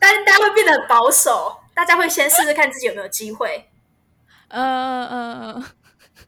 [0.00, 3.68] 但是大家会变得很保守，大家会先试试看自己有没有机会。
[4.48, 5.64] 呃呃，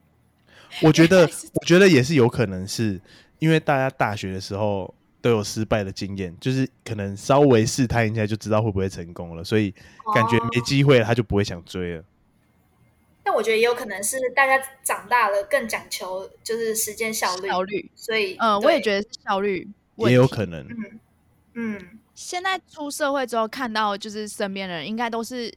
[0.82, 1.28] 我觉得
[1.60, 3.00] 我觉得也是有可能是
[3.38, 9.74] 因为大家大学的时候都有失败的经验，就是可能稍微试探一下就知道会不会成功了，所以
[10.14, 12.04] 感觉没机会了，他就不会想追了。
[13.30, 17.88] 但我觉得也有可能是大家长大了更讲求就是时间效率，效率。
[17.94, 20.66] 所以嗯，我也，觉得是效率 也有可能。
[20.66, 21.00] 嗯
[21.54, 25.54] 嗯，现在出社会之后看到，就是身边的人应该都是，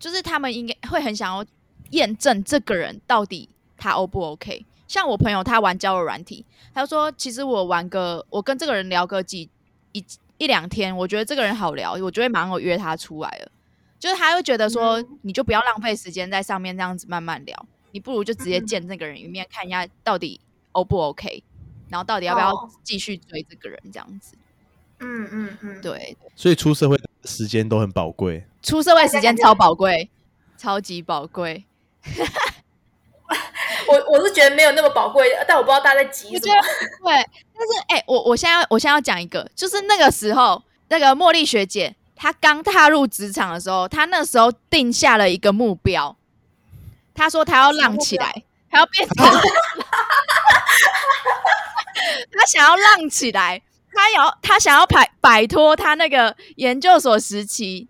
[0.00, 1.46] 就是他们应该会很想要
[1.90, 4.66] 验证这个人到底他 O 不 OK。
[4.88, 9.48] 像我朋友他玩交友软体，他就说其实我玩个，我跟这个人聊个几
[9.92, 10.04] 一
[10.38, 13.52] 一两天，我觉得这个人好聊，我就会马上有约他出来了。
[14.00, 20.40] 就是他会觉得说，嗯你就不要浪费时间在上面这样子慢慢聊，你不如就直接嗯见这个人一面，看一下到底
[20.72, 21.44] O 不 OK，
[21.90, 24.34] 然后到底要不要哦继续追这个人这样子。
[25.00, 28.44] 嗯嗯嗯，对，所以出社会时间都很宝贵。
[28.62, 30.10] 出社会时间超宝贵，
[30.56, 31.64] 超级宝贵。
[33.88, 36.60] 我我是觉得没有那么宝贵，但我不知道大家在急什么我觉得。
[37.02, 37.12] 对，
[37.54, 46.14] 但是哎、我我现在我现在要讲一个，就是那个时候，那个茉莉学姐她刚踏入职场的时候，他那时候定下了一个目标，
[47.14, 49.16] 他说他要浪起来，他要变成，
[52.30, 53.62] 他想要浪起来，
[53.94, 57.88] 他要他想要摆摆脱他那个研究所时期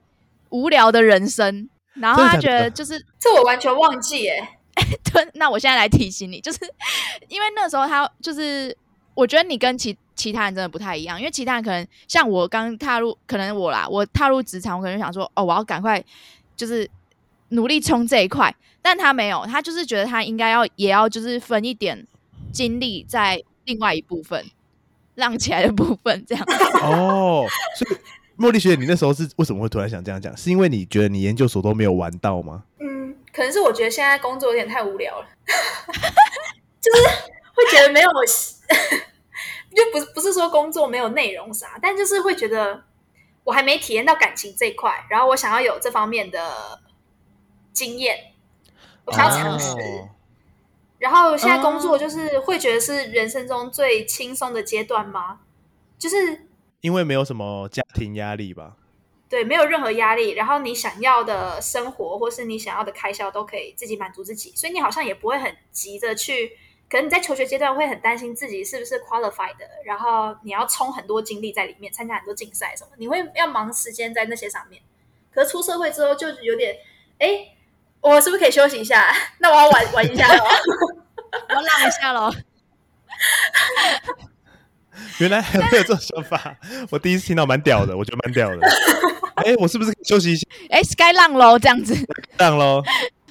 [0.51, 4.49] 无聊的人生，然后他觉得就是这我完全忘记耶。
[5.13, 6.61] 对， 那我现在来提醒你，就是
[7.27, 8.77] 因为那时候他就是，
[9.15, 16.05] 我觉得你跟其其他人真的不太一样，因为其他人可能像我刚踏入，可能我啦，我踏入职场，我可能就想说，哦，我要赶快
[16.55, 16.87] 就是
[17.49, 22.07] 努力冲这一块，但他没有，他就是觉得他应该要也要就是分一点
[22.53, 24.45] 精力在另外一部分
[25.15, 26.45] 浪起来的部分，这样。
[26.83, 27.47] 哦，
[27.79, 27.97] 所以
[28.43, 30.37] 茉莉学姐，你那时候是为什么会突然想这样讲？
[30.37, 32.65] 是因为你觉得你研究所都没有玩到吗？
[32.79, 35.27] 嗯，可能是我觉得现在工作有点太无聊了，
[36.79, 37.03] 就是
[37.55, 38.11] 会觉得没有，
[40.41, 42.85] 说工作没有内容啥，但就是会觉得
[43.45, 46.81] 我还没体验到感情这一块，然后我想要有这方面的
[47.73, 48.33] 经验，
[49.05, 49.73] 我想要尝试。
[49.73, 50.09] 哦
[51.01, 55.41] 然后现在工作就是会觉得是人生中最轻松的阶段吗？
[55.99, 56.47] 就是
[56.83, 58.77] 因为没有什么家庭压力吧？
[59.27, 66.53] 对，没有任何压力，然后你想要的生活或是你想要的开销都可以自己满足自己，所以你好像也不会很急着去。
[66.91, 74.83] 可能你在求学阶段会很担心自己是不是 qualified 的，然后你要充很多精力在里面，参加很多竞赛什么，你会要忙时间在那些上面。
[75.33, 76.77] 可是出社会之后就有点，
[77.19, 77.29] 哎，
[78.01, 79.15] 我是不是可以休息一下？
[79.39, 80.45] 那我要玩玩一下喽。
[81.49, 82.33] 我要浪一下喽。
[85.19, 86.57] 原来还会有这种想法，
[86.91, 88.67] 我第一次听到，蛮屌的，我觉得蛮屌的。
[89.37, 90.49] 哎，我是不是可以休息一下？
[90.71, 91.95] 哎，sky 浪喽，这样子。
[92.39, 92.83] 浪喽。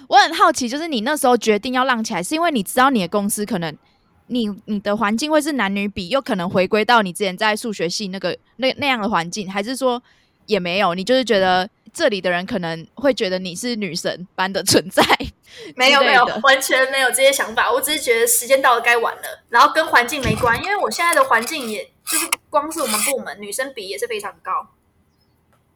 [0.10, 3.78] 我很好奇，就是你那时候决定要浪起来，是因为你知道你的公司可能
[4.26, 10.02] 你你的环境会是男女比，又可能回归到你之前在数学系那个那那样的环境，还是说
[10.48, 10.96] 也没有？
[10.96, 15.04] 你就是觉得这里的人可能会觉得你是女神般的存在？
[15.78, 17.72] 没有没有，完全没有这些想法。
[17.72, 24.52] 我只是觉得时间到了该晚了，然后跟环境没关，因为我现在的环境也就是光是我们部门女生比也是非常高。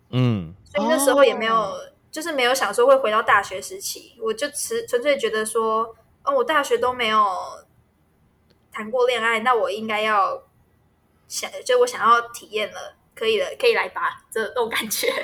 [0.09, 1.71] 嗯，所以那时候也没有，
[2.13, 4.15] 就是没有想说会回到大学时期。
[4.21, 7.25] 我就纯纯粹觉得说，哦，我大学都没有
[8.71, 10.43] 谈过恋爱，那我应该要
[11.27, 15.11] 想，就我想要体验了，可以了，可以来吧，这种感觉。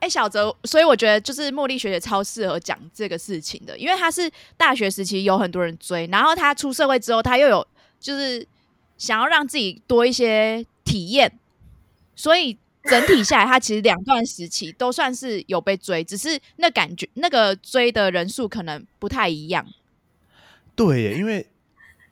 [0.00, 7.66] 哎，小泽，所以我觉得就是茉莉学姐超适合讲这个事情的，因为她是大学时期有很多人追，然后她出社会之后，她又有
[8.00, 8.46] 就是
[8.96, 11.38] 想要让自己多一些体验。
[12.14, 19.66] 所以整体下来，他其实两段时期都算是有被追，只是那感觉那个追的人数可能不太一样。
[20.74, 21.46] 对耶，因为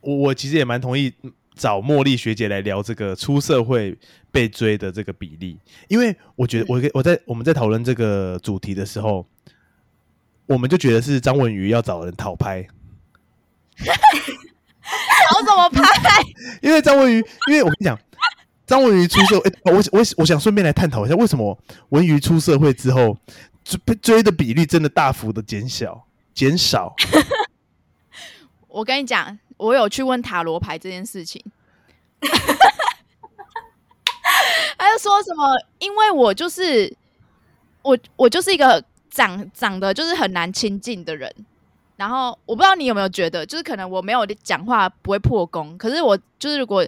[0.01, 1.13] 我我其实也蛮同意
[1.55, 3.97] 找茉莉学姐来聊这个出社会
[4.31, 5.57] 被追的这个比例，
[5.87, 9.25] 因为我觉得我我在我们在讨论这个主题的时候，
[10.47, 12.67] 我们就觉得是张文瑜要找人讨拍，
[13.79, 15.81] 讨怎么拍？
[16.61, 17.97] 因为张文瑜，因为我跟你讲。
[18.65, 21.55] 张文瑜出社会，我我我想顺便来探讨一下，为什么
[21.89, 23.15] 文瑜出社会之后
[23.63, 26.95] 追追的比例真的大幅的减小减少？
[28.67, 31.43] 我跟你讲，我有去问塔罗牌这件事情，
[34.77, 35.47] 他就说什么？
[35.77, 36.91] 因为我就是
[37.83, 41.31] 我，我就是一个长长得就是很难亲近的人。
[41.97, 46.83] 然后我不知道你有没有觉得，就是可能我没有讲话不会破功，可是我就是如果。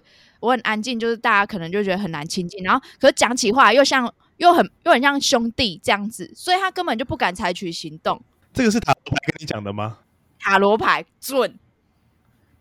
[0.48, 8.22] 我很安静，就是大家可能就觉得很难亲近，然后可是讲起话又像又很又很像兄弟这样子，所以他根本就不敢采取行动。
[8.54, 9.98] 这个是塔罗牌跟你讲的吗？
[10.40, 11.60] 塔罗牌准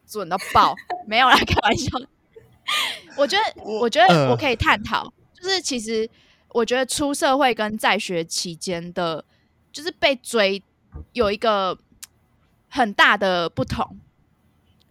[0.04, 0.74] 准到爆，
[1.06, 1.96] 没有啦， 开玩笑。
[3.16, 6.10] 我觉得，我觉得我可以探讨，就是其实
[6.48, 9.24] 我觉得出社会跟在学期间的，
[9.70, 10.60] 就是被追
[11.12, 11.78] 有一个
[12.68, 13.96] 很大的不同，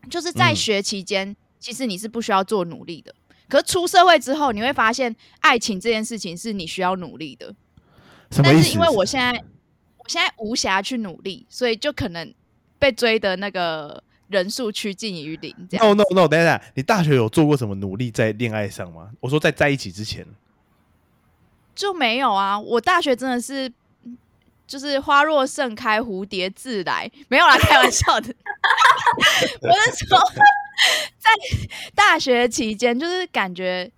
[0.10, 1.36] 就是在学期间。
[1.66, 3.12] 其实你是不需要做努力的，
[3.50, 7.52] 可是出社会之后，你会发现爱情这件事情是你需要努力的。
[8.44, 9.32] 但是因为我现在，
[9.98, 12.32] 我现在无暇去努力，所以就可能
[12.78, 15.52] 被追的那个人数趋近于零。
[15.68, 15.88] 这样。
[15.88, 19.10] No No No，等等，你大学有做过什么努力在恋爱上吗？
[19.20, 20.24] 我说在在一起之前
[21.74, 22.60] 就没有啊。
[22.60, 23.74] 我大学真的是
[24.68, 28.34] 就是花若盛开，蝴蝶自来，没有啦，开玩笑的。
[29.62, 30.20] 我是说。
[31.18, 31.32] 在
[31.96, 33.90] 大学期间，就是感觉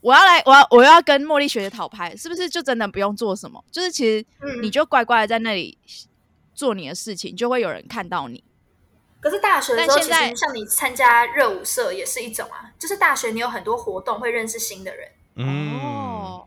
[0.00, 3.62] 我要来，我要我要跟茉莉学姐讨拍，是不是就真的不用做什么？
[3.72, 4.24] 就是其实
[4.62, 5.76] 你就乖乖的在那里
[6.54, 8.42] 做你的事情，就会有人看到你。
[9.20, 15.08] 可是大学的时候，其实像你参加热舞社也是一种啊，就是大学你有很多活动会认识新的人。
[15.36, 16.46] 哦。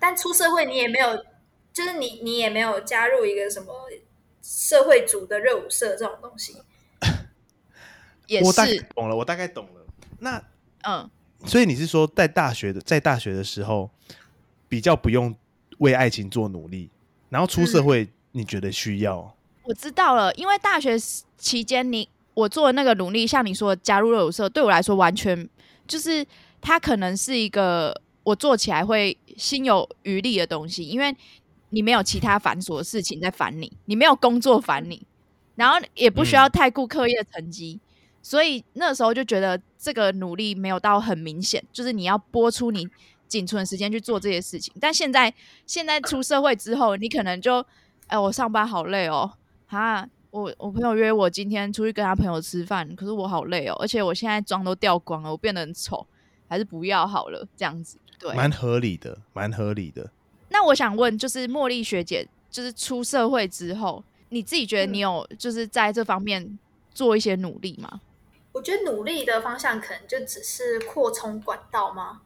[0.00, 1.24] 但出社会你也没有，
[1.72, 3.88] 就是你你也没有加入一个什么
[4.42, 6.56] 社会组的热舞社这种东西。
[8.42, 9.86] 我大概懂了，我大概懂了。
[10.20, 10.42] 那
[10.84, 11.10] 嗯，
[11.44, 13.90] 所以你是说，在大学的在大学的时候，
[14.68, 15.34] 比较不用
[15.78, 16.88] 为爱情做努力，
[17.28, 19.36] 然后出社会，你觉得需要？
[19.64, 20.96] 我知道了，因为大学
[21.36, 25.48] 期间，你我做的那个努力，像你说加入热舞社，对我来说完全
[25.86, 26.24] 就是
[26.60, 31.14] 它可能是一个我做起来会心有余力的东西，因为
[31.72, 35.02] 你没有其他繁琐的事情在烦你，你没有工作烦你，
[35.54, 37.80] 然后也不需要太顾课业成绩。
[38.22, 42.86] 所以那时候就觉得这个努力没有到很明显，就是你要播出你
[43.26, 44.72] 仅存的时间去做这些事情。
[44.78, 45.32] 但现在
[45.66, 47.64] 现在出社会之后，你可能就
[48.06, 49.32] 哎，我上班好累哦，
[49.66, 56.06] 哈，我我朋友约我今天出去跟他朋友吃饭，可是我好累哦，而且我现在妆都掉光了，我变得很丑，
[56.46, 60.10] 还是不要好了，这样子对，蛮合理的，蛮合理的。
[60.52, 66.58] 那我想问，就是茉莉学姐，就是出社会之后，你自己觉得你有就是在这方面
[66.94, 68.00] 做一些努力吗？
[68.52, 72.20] 我觉得努力的方向可能就只是扩充管道吗？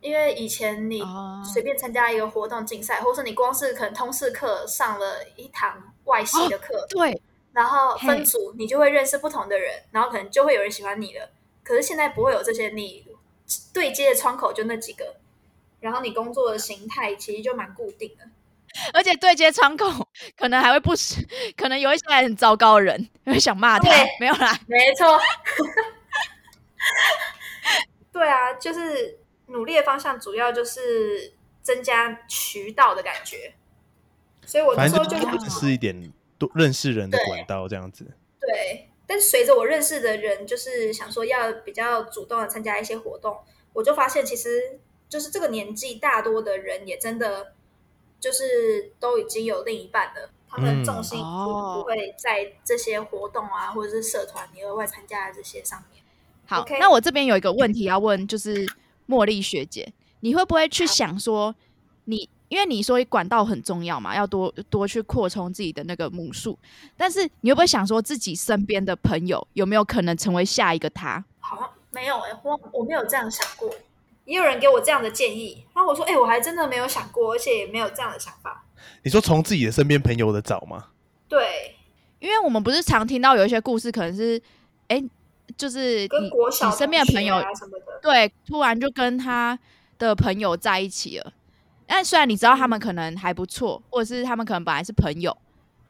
[0.00, 1.02] 因为以前你
[1.52, 7.20] 随便参加一个活动竞赛，或是你光是可能通识课上了一堂外系的课，对，
[7.52, 11.28] 然后分组你就会认识不同的人，然后可能就会有人喜欢你了。
[11.64, 13.04] 可是现在不会有这些，你
[13.74, 15.16] 对接的窗口就那几个，
[15.80, 18.24] 然后你工作的形态其实就蛮固定的。
[18.92, 20.06] 而且对接窗口
[20.36, 21.26] 可能还会不时，
[21.56, 25.18] 可能有一些很糟糕的人会想骂他，没有啦，没错。
[28.12, 33.54] 对啊，就是努力的方向主要就是增加渠道的感觉，
[34.44, 38.06] 所以我那反时候就想正就只是一点多认识人的管道这样子。
[38.40, 43.38] 对，但是随着我认识的人，就是想说要比较主动的参加一些活动，
[43.72, 44.78] 我就发现其实
[45.08, 47.54] 就是这个年纪大多的人也真的
[48.20, 56.02] 就是都已经有另一半了，他们嗯重心不会在这些活动啊，或者是社团你额外参加的这些上面。
[56.46, 58.66] 好那我这边有一个问题要问，就是
[59.08, 61.54] 茉莉学姐，你会不会去想说
[62.04, 62.28] 你？
[62.48, 66.58] 因为你说管道很重要嘛，要多多去扩充自己的那个母数，
[66.96, 71.22] 但是你会不会想说自己身边的朋友有没有可能成为下一个他？
[71.40, 73.70] 好像没有哎、我我没有这样想过。
[74.28, 78.62] 也有人给我这样的建议，然后我说：“哎、我还真的没有想过，而且也没有这样的想法。
[79.02, 80.88] 你说从自己的身边朋友的找吗？”
[81.26, 81.74] 对，
[82.18, 84.40] 因为我们不是常听到有一些故事，可能是
[84.88, 85.02] 哎，
[85.56, 89.58] 就是跟你国小你身边的朋友啊什么的，对，突然就跟他
[89.98, 91.32] 的朋友在一起了。
[91.86, 95.34] 但虽然你知道他们可能还不错，或者是他们可能本来是朋友，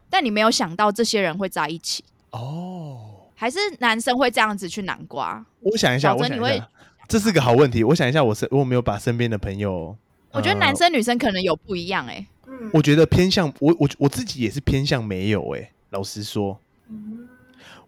[0.09, 5.45] 但你没有想到这些人会在一起，哦，还是男生会这样子去南瓜？
[5.59, 6.69] 我想一下，我想一下，
[7.09, 7.83] 这是个好问题。
[7.83, 9.97] 我想一下，我身我有没有把身边的朋友？
[10.33, 17.27] 我觉得呃男生女生可能有不一样哎、嗯，我觉得偏向我我我自己也是偏向没有诶、老实说，嗯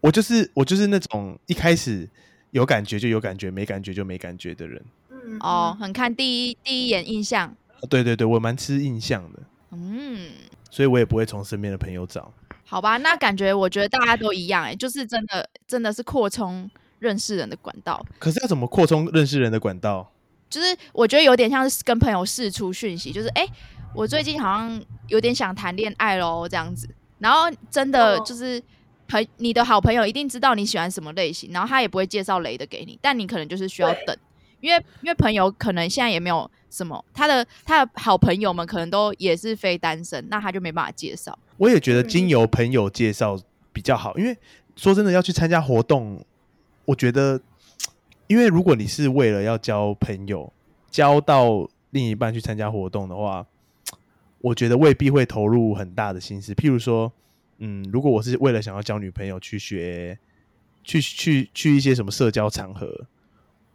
[0.00, 2.08] 我就是我就是那种一开始
[2.52, 4.82] 有感觉就有感觉，没感觉就没感觉的人。
[5.10, 7.54] 嗯哦，，很看第一第一眼印象，
[7.90, 9.40] 对对对，我蛮吃印象的，
[9.72, 10.30] 嗯，
[10.70, 12.32] 所以我也不会从身边的朋友找。
[12.64, 20.12] 好吧，那感觉我觉得大家都一样哎、就是真的真的是扩充认识人的管道，可是要怎么扩充认识人的管道？
[20.48, 23.52] 就是我觉得有点像是跟朋友试出讯息，就是哎、诶
[23.94, 26.88] 我最近好像有点想谈恋爱喽，这样子。
[27.18, 28.62] 然后真的哦就是
[29.06, 34.16] 朋你的好朋友一定知道你喜欢什么类型，然后他也不会介绍雷的给你，但你可能就是需要等，
[34.60, 41.38] 因为因为朋友可能现在也没有什么，他的他的好朋友们可能都也是非单身，那他就没办法介绍。
[41.58, 43.38] 我也觉得嗯经由朋友介绍
[43.72, 44.36] 比较好，因为
[44.76, 46.24] 说真的，要去参加活动，
[46.90, 47.40] 我觉得，
[48.26, 50.52] 因为如果你是为了要交朋友，
[50.90, 53.46] 交到另一半去参加活动的话，
[54.42, 56.52] 我觉得未必会投入很大的心思。
[56.52, 57.12] 譬如说，
[57.58, 60.18] 嗯，如果我是为了想要交女朋友去学，
[60.82, 63.06] 去去去一些什么社交场合，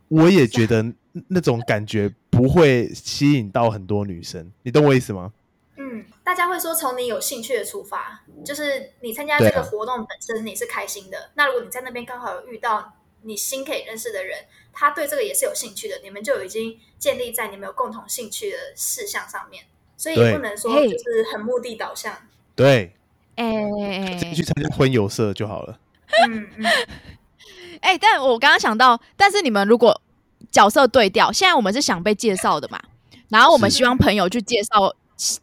[0.10, 0.94] 我也觉得
[1.30, 4.52] 那种感觉不会吸引到很多女生。
[4.64, 5.32] 你懂我意思吗？
[5.78, 11.32] 嗯，大家会说从你有兴趣的出发，就是你参加这个活动本身你是开心的。
[11.36, 12.94] 那如果你在那边刚好有遇到
[13.26, 19.66] 你新可以认识的人，他对这个也是有兴趣的，你们就已经建立在你们有共同兴趣的事项上面，
[19.98, 22.16] 所以也不能说就是很目的导向。
[22.56, 22.96] 对，
[23.36, 25.80] 哎、去参加婚友社就好了。
[26.30, 26.66] 嗯嗯，
[27.82, 30.00] 哎、但我刚刚想到，但是你们如果
[30.52, 32.82] 角色对调，现在我们是想被介绍的嘛，
[33.30, 34.96] 然后我们希望朋友去介绍，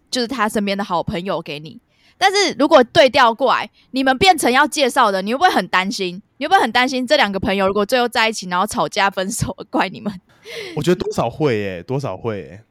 [0.08, 1.80] 就是他身边的好朋友给你。
[2.22, 6.22] 但是如果对调过来，你们变成要介绍的，你会不会很担心？
[6.36, 10.20] 你会不会很担心这两个朋友如果最后在一起，然后吵架分手，怪你们？
[10.76, 12.62] 我觉得多少会耶、多少会、耶，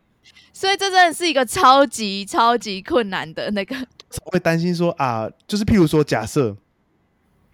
[0.53, 3.75] 所以这真的是一个超级超级困难的那个。
[4.23, 6.55] 会担心说啊，就是譬如说，假设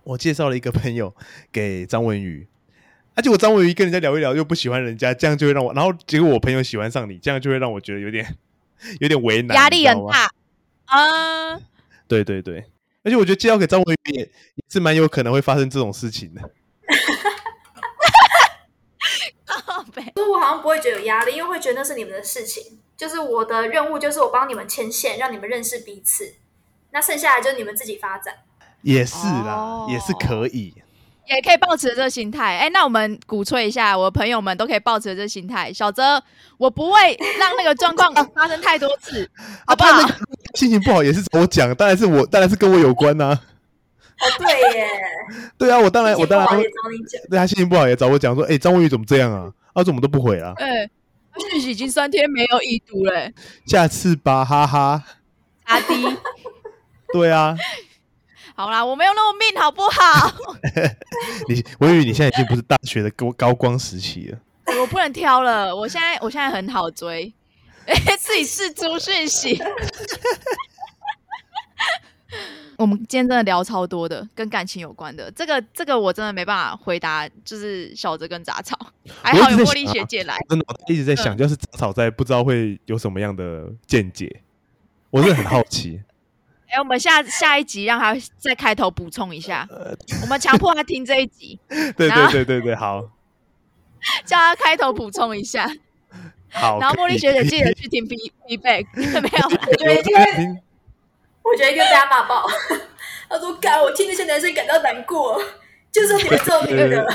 [0.03, 1.11] 我介绍了一个朋友
[1.51, 2.45] 给张文宇，
[3.15, 8.35] 而且我张文宇跟人家聊一聊又不喜欢人家，这样就会让我，然后结果我朋友喜欢上你，这样就会让我觉得有点
[8.99, 9.87] 有点为难，压力。
[9.87, 10.29] 很大
[10.85, 11.59] 啊！
[12.07, 12.65] 对对对，
[13.03, 16.41] 而且我觉得介绍给张文宇也也是蛮有可能会发生这种事情的。
[19.45, 22.79] 靠北所以我好像不会觉得有压力，因为会觉得那是你们的事情。
[22.95, 26.33] 就是我的任务就是我帮你们牵线，让你们认识彼此。
[26.91, 28.33] 那剩下的就是你们自己发展。
[28.81, 30.73] 也是啦，哦也是可以。
[31.29, 32.57] 也可以保持这个心态。
[32.57, 35.71] 哎、那我们鼓吹一下，我的朋友们都可以保持这个心态。
[35.71, 36.21] 小泽，
[36.57, 36.99] 我不会
[37.39, 39.29] 让那个状况 发生太多次，
[39.65, 40.07] 好不好？
[40.55, 43.39] 心情不好也是找我讲，当然是我，当然是跟我有关呐、哦，
[44.39, 44.87] 对耶，
[45.57, 47.21] 对啊，我当然我当然会心情不好也找你讲。
[47.29, 49.51] 对他心情不好也找我讲说，哎、张文宇怎么这样啊？
[49.75, 50.53] 他怎么都不回啊？
[50.57, 50.89] 哎、
[51.51, 53.29] 讯息已经三天没有已读了、
[53.67, 55.03] 下次吧，哈哈。
[55.65, 55.93] 阿迪，
[57.11, 57.55] 对啊，
[58.57, 60.33] 好啦，我没有那么命，好不好？
[61.47, 64.39] 你我以为，你现在已经不是大学的高高光时期了。
[64.81, 67.31] 我不能挑了，我现在我现在很好追，
[67.85, 69.61] 哎、 自己试出讯息。
[72.77, 75.29] 我们今天真的聊超多的，跟感情有关的。
[75.31, 78.75] 这个这个我真的没办法回答，就是小泽跟杂草，
[79.21, 80.35] 还好有茉莉学姐来。
[80.49, 84.41] 真的，我一直在想，嗯就是杂草在不知道会有什么样的见解，
[85.11, 86.01] 我是很好奇。
[86.69, 89.67] 哎、我们下下一集让他在开头补充一下，
[90.21, 91.59] 我们强迫他听这一集。
[91.69, 93.01] 对对对对对，好，
[94.25, 95.69] 叫他开头补充一下。
[96.51, 99.47] 好，然后茉莉学姐记得去听 P feedback，没有？
[99.47, 100.61] 我觉得一定会，
[101.43, 102.47] 我觉得一定会被他骂爆。
[103.29, 105.41] 他说：“干，我替那些男生感到难过，
[105.91, 107.05] 就是你们这种女人。”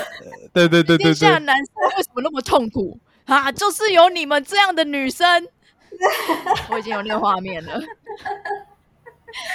[0.52, 3.50] 对对对对天下男生为什么那么痛苦啊？
[3.50, 5.48] 就是有你们这样的女生。
[6.68, 7.80] 我已经有那个画面了。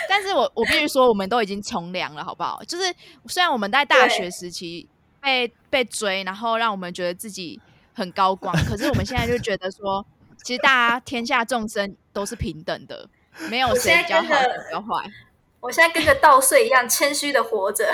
[0.10, 2.62] 但是我我必须说，我们都已经从良了，好不好？
[2.68, 2.94] 就是
[3.28, 4.88] 虽然我们在大学时期
[5.22, 7.60] 被被追，然后让我们觉得自己
[7.94, 10.06] 很高光，可是我们现在就觉得说，
[10.44, 13.10] 其实大家天下众生都是平等的，
[13.50, 15.10] 没有谁比较好，谁比较坏。
[15.62, 17.92] 我现在跟个稻穗一样谦虚的活着。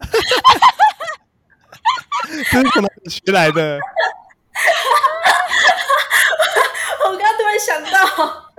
[2.24, 3.78] 这是从哪里学来的？
[7.06, 8.50] 我刚突然想到。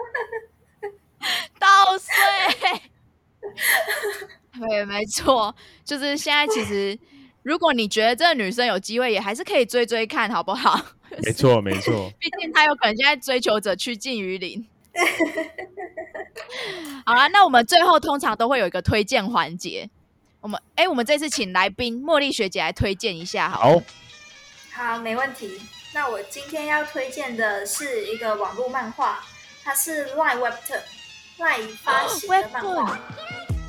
[1.59, 2.12] 稻穗，
[4.70, 5.53] 对，没错，
[5.84, 6.45] 就是现在。
[6.53, 6.97] 其实，
[7.41, 10.80] 如果你觉得这个女生有机会，也还是可以追追看，好不好？
[11.24, 12.12] 没错，没错。
[12.20, 14.64] 毕竟她有可能现在追求者趋近于零。
[17.05, 19.89] 好了，那我们最后通常都会有一个推荐环节。
[20.41, 23.82] 我们，哎，我们这次请来宾茉莉学姐来推荐一下，好。
[24.74, 25.59] 好，没问题。
[25.93, 29.24] 那我今天要推荐的是一个网络漫画，
[29.64, 30.82] 它是 Line Webtoon。
[31.38, 32.99] 赖发行的漫画，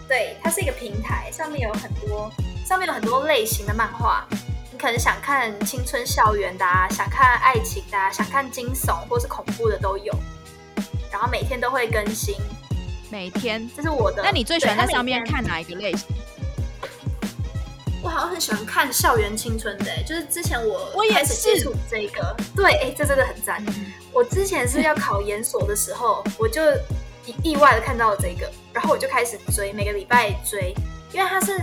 [0.09, 2.31] 对，它是一个平台，上面有很多，
[2.67, 4.27] 上面有很多类型的漫画。
[4.71, 10.13] 你可能想看青春校园的，啊，想看爱情的，啊，想看惊悚或是恐怖的都有。
[11.11, 12.35] 然后每天都会更新，
[13.11, 13.71] 每天。
[13.75, 14.23] 这是我的。
[14.23, 16.09] 那你最喜欢在上面看哪一个类型？
[18.03, 23.65] 我好像很喜欢看校园青春的，就是之前我我也是接触这个，对，哎，这真的很赞。
[24.13, 26.61] 我之前是要考研所的时候，我就。
[27.27, 30.75] 意意外的看到了这个，然后我就开始追，每个礼拜追，
[31.13, 31.61] 因为它是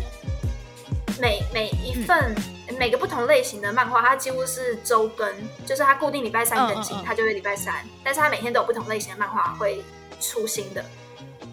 [1.19, 2.33] 每每一份
[2.77, 5.29] 每个不同类型的漫画，它几乎是周更，
[5.65, 9.83] 就是它固定礼拜三更新，它就会礼拜三，但是它每天都有不同类型的漫画会
[10.21, 10.83] 出新的。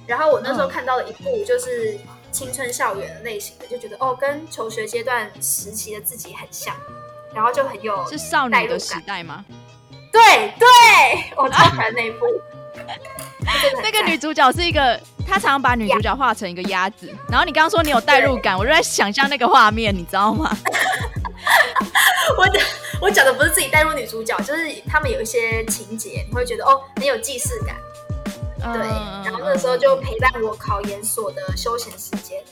[0.07, 1.99] 然后我那时候看到了一部就是
[2.31, 6.77] 青春校园的类型的，就觉得哦，跟求学阶段时期的自己很像，
[7.35, 9.45] 然后就很有是少女的时代吗？
[10.13, 10.67] 对对，
[11.37, 12.27] 我超喜欢那一部。
[13.83, 17.13] 那个女主角是一个，她常常把女主角画成一个鸭子。
[17.29, 20.57] 然后你刚刚说你有代入感，我就在想象那个画面，你知道吗？
[22.39, 22.63] 我讲
[23.01, 27.77] 我讲的不是自己代入女主角，就是他们有一些情节，你会觉得哦很有既视感。
[28.59, 28.81] 对，
[29.25, 32.43] 然后那时候就陪伴我考研所的休闲时间。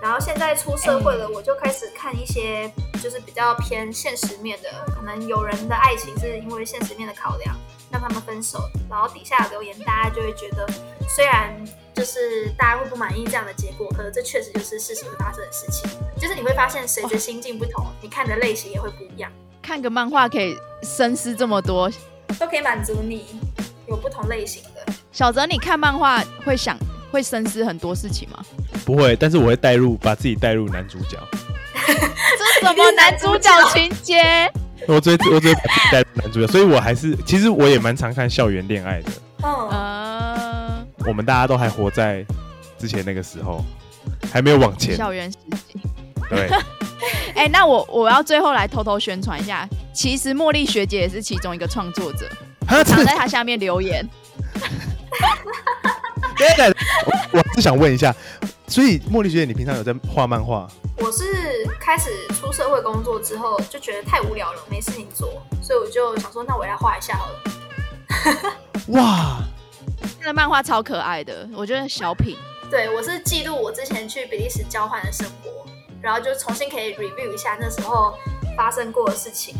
[0.00, 2.72] 然后现在出社会了，我就开始看一些
[3.02, 7.54] 就是比较偏现实面的，可能有人的爱情是因为现实面的考量。
[7.90, 10.66] 让他们分手，然后底下留言，大家就会觉得，
[11.08, 11.52] 虽然
[11.94, 15.90] 就是大家会不满意这样的结果，可是这确实就是事实会发生的事情。
[16.20, 19.30] 就是你会发现，随着心境不同，你看的类型也会不一样。
[19.62, 21.90] 看个漫画可以深思这么多，
[22.38, 23.40] 都可以满足你
[23.86, 24.92] 有不同类型的。
[25.12, 26.78] 小泽，你看漫画会想
[27.10, 28.44] 会深思很多事情吗？
[28.84, 31.18] 不会，但是我会带入，把自己带入男主角。
[31.90, 34.50] 这什么男主角情节？
[34.86, 35.54] 我最我最
[35.92, 39.12] 带男主角，所以我还是其实我也蛮常看校园恋爱的。
[39.42, 42.24] 嗯，我们大家都还活在
[42.78, 43.64] 之前那个时候，
[44.32, 44.96] 还没有往前。
[44.96, 45.78] 校园时期。
[46.28, 46.48] 对。
[47.34, 52.28] 哎，那我我要最后来偷偷宣传一下，其实茉莉学姐也是其中一个创作者，
[52.84, 54.06] 常在她下面留言。
[56.36, 56.74] 对
[57.32, 58.14] 我是想问一下，
[58.66, 60.68] 所以茉莉学姐，你平常有在画漫画？
[61.02, 68.54] 我是开始出社会工作之后，就觉得太无聊了，没事情做，所以我就想说，那我来画一下好了。
[68.92, 69.38] 哇，
[70.18, 72.36] 那个漫画超可爱的，我觉得小品。
[72.70, 75.66] 对，我是记录我之前去比利时交换的生活，
[76.02, 78.14] 然后就重新可以 review 一下那时候
[78.54, 79.56] 发生过的事情，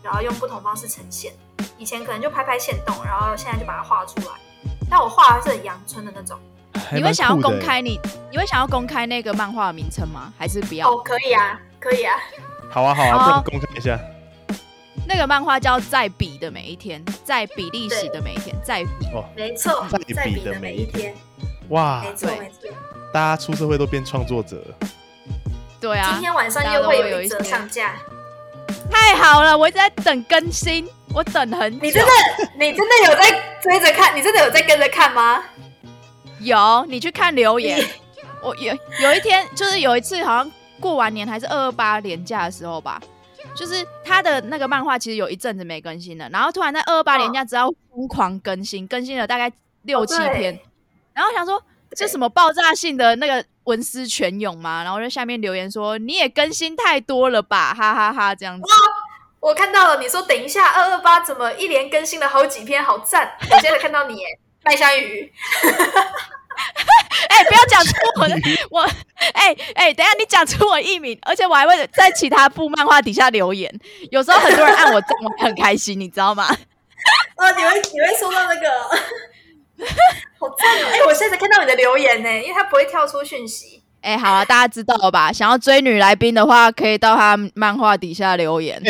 [0.00, 1.32] 然后用不同方式呈现。
[1.76, 4.36] 以前可能就拍拍线动，然后现在就把它画出来。
[4.88, 6.38] 但我画的是很阳春的那种。
[6.92, 8.00] 你会想要公开你？
[8.30, 10.32] 你会想要公开那个漫画的名称吗？
[10.38, 10.90] 还是不要？
[10.90, 12.14] 哦，可以啊，可以啊。
[12.70, 13.98] 好啊，好啊，公开一下。
[15.06, 19.06] 那个漫画叫《在比的每一天》，在比利时的每一天，在比。
[19.14, 21.14] 哦，没错，在比的每一天。
[21.68, 22.70] 哇，没错没错。
[23.12, 24.88] 大家出社会都变创作者了。
[25.80, 26.08] 对啊。
[26.12, 27.96] 今天晚上又会有一则上架。
[28.90, 31.78] 太好了，我一直在等更新，我等很久。
[31.80, 32.10] 你真的，
[32.58, 34.16] 你真的有在追着看？
[34.16, 35.44] 你真的有在跟着看吗？
[36.44, 37.84] 有，你去看留言。
[38.42, 43.00] 我有有一天，就是有一次，好像过完年还是二二八年假的时候吧，
[43.56, 49.50] 就是他的那个漫画其实有一阵子没更新了，然后突然在二二八年假只要疯狂更新，更新了大概
[49.82, 50.58] 六七篇，
[51.14, 51.62] 然后想说
[51.96, 54.84] 这什么爆炸性的那个文思泉涌嘛？
[54.84, 58.66] 然后在下面留言说你也更新太多了吧，哈哈哈，这样子。
[59.40, 63.30] 我看到了，你说等一下，二二八怎么一连更新了好几篇，好赞！
[63.50, 64.16] 我现在看到你，
[64.64, 65.32] 麦香鱼。
[67.28, 68.36] 哎，不要讲出我的
[68.70, 68.80] 我，
[69.32, 73.72] 哎哎，等下你讲出我艺名，而且我还会在其他部漫画底下留言。
[74.10, 76.46] 有时候很多人按我赞，我很开心，你知道吗？
[77.36, 78.68] 哦，你会你会收到那个，
[80.38, 80.88] 好赞哦！
[80.92, 83.82] 哎，我现在看到你的留言呢，因为它不会跳出讯息。
[84.00, 85.32] 哎，好啊，大家知道了吧？
[85.32, 88.80] 想要追女来宾的话，可以到他漫画底下留言。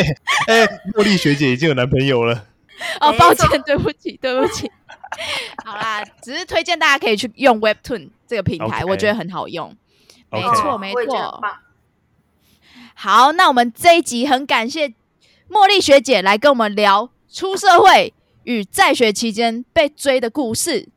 [0.47, 2.45] 哎，茉莉学姐已经有男朋友了。
[2.99, 4.69] 哦，抱歉，对不起，对不起。
[5.65, 9.75] 好啦，只是推荐大家可以去用 Webtoon 这个平台，我觉得很好用。
[10.29, 11.41] 没错，没错。
[12.93, 14.93] 好，那我们这一集很感谢
[15.49, 18.13] 茉莉学姐来跟我们聊出社会
[18.43, 20.89] 与在学期间被追的故事，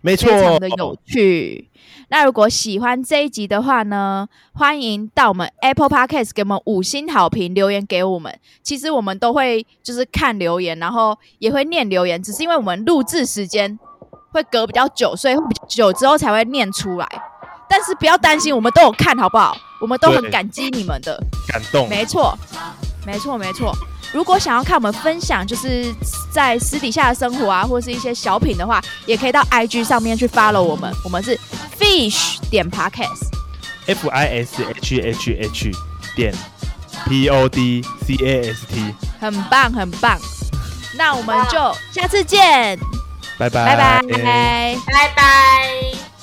[0.00, 1.68] 没错，非常的有趣。
[2.08, 8.38] 那如果喜欢这一集的话呢，欢迎到我们 Apple Podcast 给我们五星好评，留言给我们。
[8.62, 13.76] 其实我们都会就是看留言，然后也会念留言，只是因为我们录制时间
[14.30, 17.08] 会隔比较久，所以会比较久之后才会念出来。
[17.68, 19.56] 但是不要担心，我们都有看好不好？
[19.80, 21.88] 我们都很感激你们的感动。
[21.88, 22.38] 没错，
[23.04, 23.72] 没错，没错。
[24.12, 25.94] 如果想要看我们分享，就是
[26.30, 30.92] 在私底下的生活啊，或是一些小品的话，也可以到 IG 上面去 follow 我们。
[31.04, 31.38] 我们是
[31.78, 35.72] Fish 点 Podcast，F I S H H H
[36.14, 36.34] 点
[37.06, 40.18] P O D C A S T，很棒，很棒。
[40.96, 41.58] 那我们就
[41.92, 42.78] 下次见，
[43.36, 44.02] 拜拜，拜拜，
[44.86, 46.15] 拜拜。